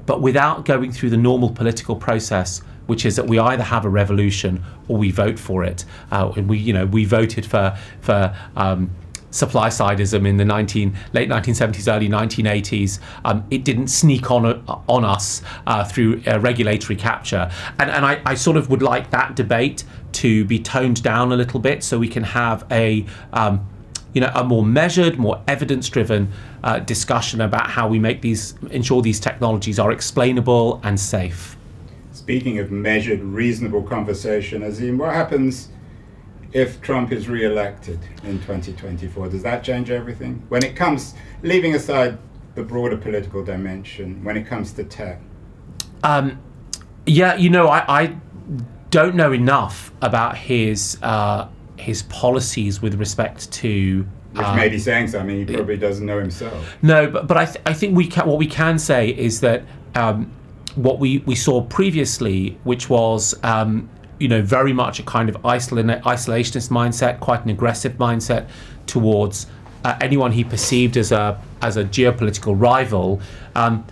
but 0.05 0.21
without 0.21 0.63
going 0.63 0.91
through 0.91 1.09
the 1.09 1.17
normal 1.17 1.49
political 1.49 1.95
process 1.95 2.61
which 2.85 3.05
is 3.05 3.15
that 3.15 3.27
we 3.27 3.39
either 3.39 3.63
have 3.63 3.85
a 3.85 3.89
revolution 3.89 4.61
or 4.89 4.97
we 4.97 5.09
vote 5.09 5.39
for 5.39 5.63
it. 5.63 5.85
Uh, 6.11 6.33
we, 6.35 6.57
you 6.57 6.73
know, 6.73 6.85
we 6.85 7.05
voted 7.05 7.45
for 7.45 7.77
for 8.01 8.35
um, 8.57 8.89
supply 9.33 9.67
sideism 9.67 10.27
in 10.27 10.37
the 10.37 10.45
19, 10.45 10.95
late 11.11 11.27
1970s, 11.27 11.91
early 11.91 12.07
1980s. 12.07 12.99
Um, 13.25 13.43
it 13.49 13.65
didn't 13.65 13.87
sneak 13.87 14.31
on 14.31 14.63
on 14.87 15.03
us 15.03 15.41
uh, 15.67 15.83
through 15.83 16.21
uh, 16.27 16.39
regulatory 16.39 16.95
capture, 16.95 17.51
and 17.79 17.89
and 17.89 18.05
I, 18.05 18.21
I 18.25 18.35
sort 18.35 18.57
of 18.57 18.69
would 18.69 18.81
like 18.81 19.09
that 19.11 19.35
debate 19.35 19.83
to 20.13 20.45
be 20.45 20.59
toned 20.59 21.01
down 21.03 21.31
a 21.31 21.35
little 21.35 21.59
bit 21.59 21.83
so 21.83 21.97
we 21.97 22.07
can 22.07 22.23
have 22.23 22.65
a 22.71 23.05
um, 23.33 23.67
you 24.13 24.21
know 24.21 24.31
a 24.35 24.43
more 24.43 24.63
measured, 24.63 25.17
more 25.17 25.41
evidence-driven 25.47 26.31
uh, 26.63 26.79
discussion 26.79 27.41
about 27.41 27.69
how 27.69 27.87
we 27.87 27.99
make 27.99 28.21
these 28.21 28.53
ensure 28.69 29.01
these 29.01 29.19
technologies 29.19 29.79
are 29.79 29.91
explainable 29.91 30.79
and 30.83 30.99
safe. 30.99 31.57
Speaking 32.11 32.59
of 32.59 32.71
measured, 32.71 33.21
reasonable 33.21 33.81
conversation, 33.81 34.61
Azeem, 34.61 34.97
what 34.97 35.13
happens 35.13 35.69
if 36.53 36.81
Trump 36.81 37.11
is 37.11 37.27
re-elected 37.27 37.99
in 38.23 38.39
2024? 38.39 39.29
Does 39.29 39.43
that 39.43 39.63
change 39.63 39.89
everything? 39.89 40.43
When 40.49 40.63
it 40.63 40.75
comes, 40.75 41.15
leaving 41.41 41.75
aside 41.75 42.17
the 42.55 42.63
broader 42.63 42.97
political 42.97 43.43
dimension, 43.43 44.23
when 44.23 44.37
it 44.37 44.45
comes 44.45 44.71
to 44.73 44.83
tech. 44.83 45.19
Um, 46.03 46.39
yeah, 47.05 47.35
you 47.35 47.49
know, 47.49 47.67
I, 47.67 48.01
I 48.01 48.17
don't 48.91 49.15
know 49.15 49.31
enough 49.31 49.91
about 50.01 50.37
his 50.37 50.97
uh, 51.01 51.47
his 51.77 52.03
policies 52.03 52.81
with 52.81 52.95
respect 52.95 53.51
to. 53.53 54.07
Which 54.33 54.45
um, 54.45 54.55
may 54.55 54.69
be 54.69 54.79
saying 54.79 55.07
something 55.07 55.47
he 55.47 55.55
probably 55.55 55.77
doesn't 55.77 56.05
know 56.05 56.19
himself. 56.19 56.77
No, 56.81 57.09
but 57.09 57.27
but 57.27 57.37
I 57.37 57.45
th- 57.45 57.61
I 57.65 57.73
think 57.73 57.95
we 57.95 58.07
can, 58.07 58.27
what 58.27 58.37
we 58.37 58.47
can 58.47 58.77
say 58.77 59.09
is 59.09 59.41
that 59.41 59.63
um, 59.95 60.31
what 60.75 60.99
we, 60.99 61.19
we 61.19 61.35
saw 61.35 61.61
previously, 61.61 62.57
which 62.63 62.89
was 62.89 63.35
um, 63.43 63.89
you 64.19 64.27
know 64.27 64.41
very 64.41 64.73
much 64.73 64.99
a 64.99 65.03
kind 65.03 65.29
of 65.29 65.35
isolationist 65.41 66.69
mindset, 66.69 67.19
quite 67.19 67.43
an 67.43 67.49
aggressive 67.49 67.93
mindset 67.93 68.47
towards 68.85 69.47
uh, 69.83 69.97
anyone 70.01 70.31
he 70.31 70.43
perceived 70.43 70.97
as 70.97 71.11
a 71.11 71.41
as 71.61 71.77
a 71.77 71.83
geopolitical 71.83 72.59
rival, 72.59 73.21
um, 73.55 73.85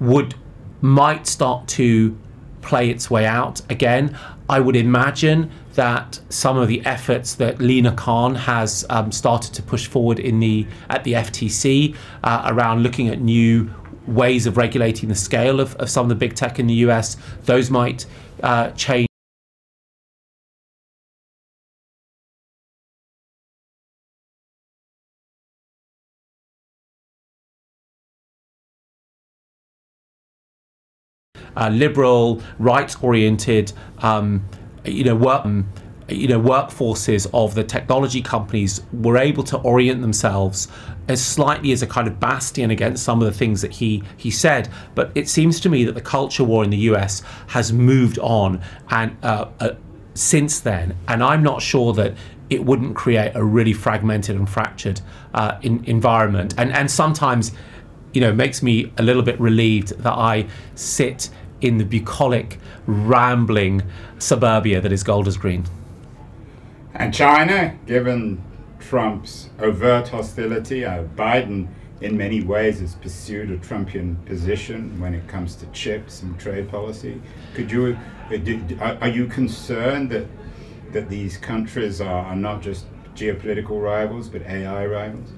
would 0.00 0.34
might 0.80 1.26
start 1.26 1.68
to 1.68 2.16
play 2.62 2.90
its 2.90 3.10
way 3.10 3.26
out 3.26 3.60
again. 3.70 4.16
I 4.48 4.60
would 4.60 4.76
imagine 4.76 5.50
that 5.74 6.20
some 6.28 6.58
of 6.58 6.68
the 6.68 6.84
efforts 6.84 7.34
that 7.36 7.60
Lina 7.60 7.92
Khan 7.92 8.34
has 8.34 8.84
um, 8.90 9.12
started 9.12 9.54
to 9.54 9.62
push 9.62 9.86
forward 9.86 10.18
in 10.18 10.40
the 10.40 10.66
at 10.88 11.04
the 11.04 11.12
FTC 11.12 11.96
uh, 12.24 12.42
around 12.46 12.82
looking 12.82 13.08
at 13.08 13.20
new 13.20 13.70
ways 14.06 14.46
of 14.46 14.56
regulating 14.56 15.08
the 15.08 15.14
scale 15.14 15.60
of, 15.60 15.74
of 15.76 15.88
some 15.88 16.04
of 16.04 16.08
the 16.08 16.14
big 16.14 16.34
tech 16.34 16.58
in 16.58 16.66
the 16.66 16.74
US, 16.74 17.16
those 17.44 17.70
might 17.70 18.06
uh, 18.42 18.70
change. 18.72 19.09
Uh, 31.56 31.68
liberal, 31.68 32.42
rights-oriented, 32.58 33.72
um, 33.98 34.44
you 34.84 35.04
know, 35.04 35.14
work, 35.14 35.44
you 36.10 36.28
know 36.28 36.40
workforces 36.40 37.28
of 37.32 37.54
the 37.54 37.64
technology 37.64 38.20
companies 38.20 38.82
were 38.92 39.16
able 39.16 39.42
to 39.44 39.56
orient 39.58 40.00
themselves 40.00 40.68
as 41.08 41.24
slightly 41.24 41.72
as 41.72 41.82
a 41.82 41.86
kind 41.86 42.06
of 42.06 42.20
bastion 42.20 42.70
against 42.70 43.02
some 43.02 43.20
of 43.20 43.26
the 43.26 43.36
things 43.36 43.62
that 43.62 43.72
he 43.72 44.02
he 44.16 44.30
said. 44.30 44.68
But 44.94 45.12
it 45.14 45.28
seems 45.28 45.60
to 45.60 45.68
me 45.68 45.84
that 45.84 45.94
the 45.94 46.00
culture 46.00 46.44
war 46.44 46.64
in 46.64 46.70
the 46.70 46.78
US 46.78 47.22
has 47.48 47.72
moved 47.72 48.18
on 48.18 48.60
and 48.90 49.16
uh, 49.22 49.48
uh, 49.60 49.74
since 50.14 50.60
then. 50.60 50.96
And 51.08 51.22
I'm 51.22 51.42
not 51.42 51.62
sure 51.62 51.92
that 51.94 52.14
it 52.48 52.64
wouldn't 52.64 52.96
create 52.96 53.32
a 53.34 53.44
really 53.44 53.72
fragmented 53.72 54.36
and 54.36 54.48
fractured 54.48 55.00
uh, 55.34 55.58
in, 55.62 55.84
environment. 55.84 56.54
And 56.58 56.72
and 56.72 56.90
sometimes 56.90 57.52
you 58.12 58.20
know 58.20 58.32
makes 58.32 58.62
me 58.62 58.92
a 58.98 59.02
little 59.02 59.22
bit 59.22 59.38
relieved 59.40 59.98
that 59.98 60.14
I 60.14 60.46
sit 60.74 61.30
in 61.60 61.78
the 61.78 61.84
bucolic 61.84 62.58
rambling 62.86 63.82
suburbia 64.18 64.80
that 64.80 64.92
is 64.92 65.02
Golders 65.02 65.36
Green. 65.36 65.64
And 66.94 67.14
China, 67.14 67.76
given 67.86 68.42
Trump's 68.80 69.50
overt 69.60 70.08
hostility, 70.08 70.84
uh, 70.84 71.04
Biden 71.16 71.68
in 72.00 72.16
many 72.16 72.42
ways 72.42 72.80
has 72.80 72.94
pursued 72.94 73.50
a 73.50 73.58
Trumpian 73.58 74.24
position 74.24 74.98
when 74.98 75.14
it 75.14 75.26
comes 75.28 75.54
to 75.56 75.66
chips 75.66 76.22
and 76.22 76.38
trade 76.40 76.68
policy. 76.70 77.20
Could 77.54 77.70
you, 77.70 77.96
uh, 78.30 78.96
are 79.00 79.08
you 79.08 79.26
concerned 79.26 80.10
that 80.10 80.26
that 80.92 81.08
these 81.08 81.36
countries 81.36 82.00
are, 82.00 82.24
are 82.26 82.36
not 82.36 82.62
just 82.62 82.86
geopolitical 83.14 83.82
rivals 83.82 84.28
but 84.28 84.42
AI 84.42 84.86
rivals? 84.86 85.30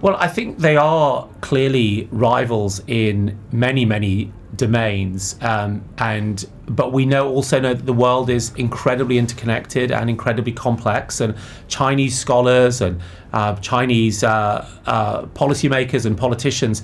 Well, 0.00 0.16
I 0.16 0.28
think 0.28 0.58
they 0.58 0.76
are 0.76 1.28
clearly 1.40 2.08
rivals 2.10 2.82
in 2.86 3.38
many, 3.52 3.84
many 3.84 4.32
domains, 4.56 5.36
um, 5.42 5.84
and 5.98 6.44
but 6.66 6.92
we 6.92 7.06
know 7.06 7.28
also 7.28 7.60
know 7.60 7.74
that 7.74 7.86
the 7.86 7.92
world 7.92 8.30
is 8.30 8.52
incredibly 8.54 9.18
interconnected 9.18 9.90
and 9.90 10.10
incredibly 10.10 10.52
complex, 10.52 11.20
and 11.20 11.34
Chinese 11.68 12.18
scholars 12.18 12.80
and 12.80 13.00
uh, 13.32 13.54
Chinese 13.56 14.24
uh, 14.24 14.68
uh, 14.86 15.22
policymakers 15.26 16.06
and 16.06 16.16
politicians 16.16 16.82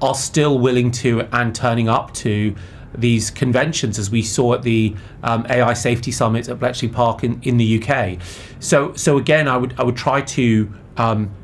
are 0.00 0.14
still 0.14 0.58
willing 0.58 0.90
to 0.90 1.22
and 1.32 1.54
turning 1.54 1.88
up 1.88 2.12
to 2.14 2.54
these 2.96 3.30
conventions, 3.30 3.98
as 3.98 4.10
we 4.10 4.22
saw 4.22 4.54
at 4.54 4.62
the 4.62 4.94
um, 5.24 5.44
AI 5.50 5.72
Safety 5.72 6.12
Summit 6.12 6.48
at 6.48 6.60
Bletchley 6.60 6.88
Park 6.88 7.24
in, 7.24 7.40
in 7.42 7.56
the 7.56 7.82
UK. 7.82 8.20
So, 8.60 8.94
so 8.94 9.18
again, 9.18 9.48
I 9.48 9.56
would 9.56 9.74
I 9.78 9.82
would 9.82 9.96
try 9.96 10.20
to 10.20 10.72
um, 10.96 11.34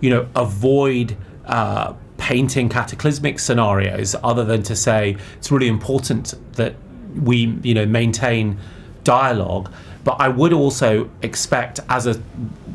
you 0.00 0.10
know, 0.10 0.28
avoid 0.34 1.16
uh, 1.46 1.94
painting 2.20 2.68
cataclysmic 2.68 3.38
scenarios 3.38 4.14
other 4.22 4.44
than 4.44 4.62
to 4.62 4.76
say 4.76 5.16
it's 5.38 5.50
really 5.50 5.68
important 5.68 6.34
that 6.52 6.74
we, 7.22 7.58
you 7.62 7.74
know, 7.74 7.86
maintain 7.86 8.58
dialogue. 9.02 9.72
But 10.04 10.16
I 10.20 10.28
would 10.28 10.52
also 10.52 11.10
expect, 11.22 11.80
as 11.88 12.06
a 12.06 12.22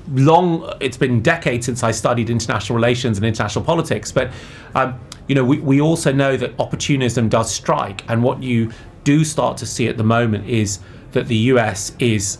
long, 0.09 0.73
it's 0.81 0.97
been 0.97 1.21
decades 1.21 1.65
since 1.67 1.83
I 1.83 1.91
studied 1.91 2.29
international 2.29 2.75
relations 2.75 3.17
and 3.17 3.25
international 3.25 3.63
politics, 3.63 4.11
but 4.11 4.31
um, 4.73 4.99
you 5.27 5.35
know, 5.35 5.43
we, 5.43 5.59
we 5.59 5.79
also 5.79 6.11
know 6.11 6.37
that 6.37 6.53
opportunism 6.59 7.29
does 7.29 7.53
strike, 7.53 8.03
and 8.09 8.23
what 8.23 8.43
you 8.43 8.71
do 9.03 9.23
start 9.23 9.57
to 9.57 9.65
see 9.65 9.87
at 9.87 9.97
the 9.97 10.03
moment 10.03 10.49
is 10.49 10.79
that 11.13 11.27
the 11.27 11.37
US 11.53 11.95
is 11.99 12.39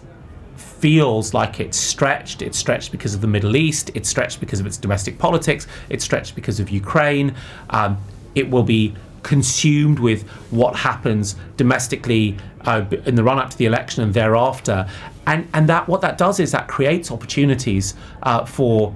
feels 0.85 1.33
like 1.33 1.59
it's 1.59 1.79
stretched. 1.79 2.43
It's 2.43 2.59
stretched 2.59 2.91
because 2.91 3.15
of 3.15 3.21
the 3.21 3.25
Middle 3.25 3.55
East. 3.55 3.89
It's 3.95 4.07
stretched 4.07 4.39
because 4.39 4.59
of 4.59 4.67
its 4.67 4.77
domestic 4.77 5.17
politics. 5.17 5.65
It's 5.89 6.03
stretched 6.03 6.35
because 6.35 6.59
of 6.59 6.69
Ukraine. 6.69 7.33
Um, 7.71 7.97
it 8.35 8.47
will 8.47 8.61
be 8.61 8.93
consumed 9.23 9.97
with 9.97 10.27
what 10.51 10.75
happens 10.75 11.37
domestically 11.57 12.37
uh, 12.65 12.85
in 13.07 13.15
the 13.15 13.23
run 13.23 13.39
up 13.39 13.49
to 13.49 13.57
the 13.57 13.65
election 13.65 14.03
and 14.03 14.13
thereafter. 14.13 14.87
And, 15.25 15.47
and 15.55 15.67
that 15.69 15.87
what 15.87 16.01
that 16.01 16.19
does 16.19 16.39
is 16.39 16.51
that 16.51 16.67
creates 16.67 17.09
opportunities 17.09 17.95
uh, 18.21 18.45
for, 18.45 18.93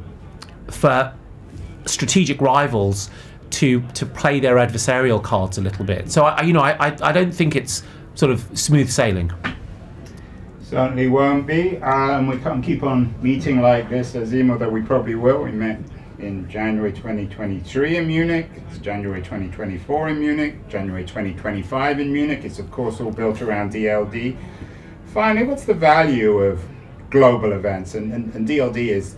for 0.67 1.11
strategic 1.87 2.39
rivals 2.39 3.09
to, 3.49 3.81
to 3.95 4.05
play 4.05 4.39
their 4.39 4.57
adversarial 4.57 5.23
cards 5.23 5.57
a 5.57 5.61
little 5.61 5.85
bit. 5.85 6.11
So, 6.11 6.25
I, 6.25 6.43
you 6.43 6.53
know, 6.53 6.61
I, 6.61 6.89
I, 6.89 6.97
I 7.01 7.11
don't 7.11 7.33
think 7.33 7.55
it's 7.55 7.81
sort 8.13 8.31
of 8.31 8.45
smooth 8.53 8.91
sailing. 8.91 9.31
Certainly 10.69 11.07
won't 11.07 11.47
be. 11.47 11.79
Um, 11.79 12.27
we 12.27 12.37
can't 12.37 12.63
keep 12.63 12.83
on 12.83 13.15
meeting 13.23 13.59
like 13.59 13.89
this, 13.89 14.13
as 14.13 14.31
Azeem, 14.31 14.51
although 14.51 14.69
we 14.69 14.83
probably 14.83 15.15
will. 15.15 15.41
We 15.41 15.51
met 15.51 15.79
in 16.19 16.47
January 16.47 16.91
2023 16.91 17.97
in 17.97 18.05
Munich. 18.05 18.51
It's 18.69 18.77
January 18.77 19.23
2024 19.23 20.09
in 20.09 20.19
Munich. 20.19 20.67
January 20.69 21.05
2025 21.05 22.01
in 22.01 22.13
Munich. 22.13 22.41
It's 22.43 22.59
of 22.59 22.69
course 22.69 23.01
all 23.01 23.09
built 23.09 23.41
around 23.41 23.73
DLD. 23.73 24.37
Finally, 25.07 25.47
what's 25.47 25.65
the 25.65 25.73
value 25.73 26.37
of 26.37 26.63
global 27.09 27.53
events? 27.53 27.95
And, 27.95 28.13
and, 28.13 28.31
and 28.35 28.47
DLD 28.47 28.89
is 28.89 29.15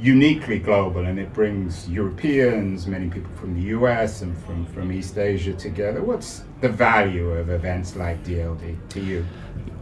uniquely 0.00 0.58
global 0.58 1.06
and 1.06 1.20
it 1.20 1.32
brings 1.32 1.88
Europeans, 1.88 2.88
many 2.88 3.08
people 3.08 3.30
from 3.36 3.54
the 3.54 3.68
US 3.68 4.22
and 4.22 4.36
from, 4.38 4.66
from 4.66 4.90
East 4.90 5.16
Asia 5.16 5.52
together. 5.52 6.02
What's 6.02 6.42
the 6.60 6.68
value 6.68 7.30
of 7.30 7.50
events 7.50 7.94
like 7.94 8.24
DLD 8.24 8.76
to 8.88 9.00
you? 9.00 9.24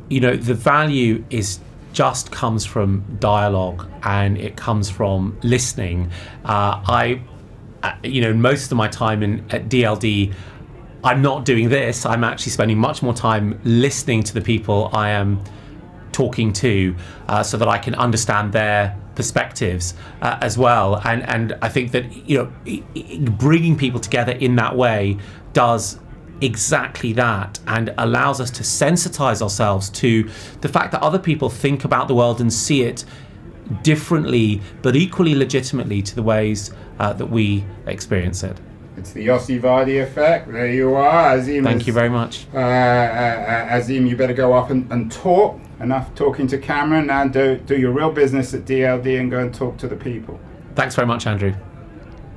You 0.08 0.20
know 0.20 0.36
the 0.36 0.54
value 0.54 1.24
is 1.30 1.60
just 1.96 2.30
comes 2.30 2.66
from 2.66 3.02
dialogue 3.20 3.90
and 4.02 4.36
it 4.36 4.54
comes 4.54 4.90
from 4.90 5.34
listening. 5.42 6.10
Uh, 6.44 6.82
I, 6.86 7.22
uh, 7.82 7.94
you 8.02 8.20
know, 8.20 8.34
most 8.34 8.70
of 8.70 8.76
my 8.76 8.86
time 8.86 9.22
in 9.22 9.38
at 9.50 9.70
DLD, 9.70 10.34
I'm 11.02 11.22
not 11.22 11.46
doing 11.46 11.70
this. 11.70 12.04
I'm 12.04 12.22
actually 12.22 12.52
spending 12.52 12.76
much 12.76 13.02
more 13.02 13.14
time 13.14 13.58
listening 13.64 14.22
to 14.24 14.34
the 14.34 14.42
people 14.42 14.90
I 14.92 15.08
am 15.08 15.42
talking 16.12 16.52
to, 16.52 16.94
uh, 17.28 17.42
so 17.42 17.56
that 17.56 17.68
I 17.68 17.78
can 17.78 17.94
understand 17.94 18.52
their 18.52 18.94
perspectives 19.14 19.94
uh, 20.20 20.36
as 20.42 20.58
well. 20.58 21.00
And 21.02 21.22
and 21.22 21.56
I 21.62 21.70
think 21.70 21.92
that 21.92 22.28
you 22.28 22.38
know, 22.38 23.30
bringing 23.38 23.74
people 23.74 24.00
together 24.00 24.32
in 24.32 24.56
that 24.56 24.76
way 24.76 25.16
does 25.54 25.98
exactly 26.40 27.12
that 27.14 27.58
and 27.66 27.94
allows 27.98 28.40
us 28.40 28.50
to 28.50 28.62
sensitize 28.62 29.40
ourselves 29.40 29.88
to 29.90 30.28
the 30.60 30.68
fact 30.68 30.92
that 30.92 31.02
other 31.02 31.18
people 31.18 31.48
think 31.48 31.84
about 31.84 32.08
the 32.08 32.14
world 32.14 32.40
and 32.40 32.52
see 32.52 32.82
it 32.82 33.04
differently 33.82 34.60
but 34.82 34.94
equally 34.94 35.34
legitimately 35.34 36.02
to 36.02 36.14
the 36.14 36.22
ways 36.22 36.72
uh, 36.98 37.12
that 37.12 37.26
we 37.26 37.64
experience 37.86 38.42
it. 38.42 38.58
It's 38.96 39.12
the 39.12 39.26
Yossi 39.26 39.60
Vardi 39.60 40.02
effect. 40.02 40.50
There 40.50 40.72
you 40.72 40.94
are, 40.94 41.36
Azeem. 41.36 41.62
Thank 41.62 41.82
is, 41.82 41.86
you 41.86 41.92
very 41.92 42.08
much. 42.08 42.46
Uh, 42.54 42.58
uh, 42.58 42.60
uh, 42.60 43.68
Azeem, 43.68 44.08
you 44.08 44.16
better 44.16 44.32
go 44.32 44.54
off 44.54 44.70
and, 44.70 44.90
and 44.90 45.12
talk. 45.12 45.60
Enough 45.80 46.14
talking 46.14 46.46
to 46.46 46.56
Cameron 46.56 47.10
and 47.10 47.30
do, 47.30 47.58
do 47.58 47.76
your 47.76 47.92
real 47.92 48.10
business 48.10 48.54
at 48.54 48.64
DLD 48.64 49.20
and 49.20 49.30
go 49.30 49.40
and 49.40 49.54
talk 49.54 49.76
to 49.76 49.86
the 49.86 49.96
people. 49.96 50.40
Thanks 50.74 50.94
very 50.94 51.06
much, 51.06 51.26
Andrew. 51.26 51.54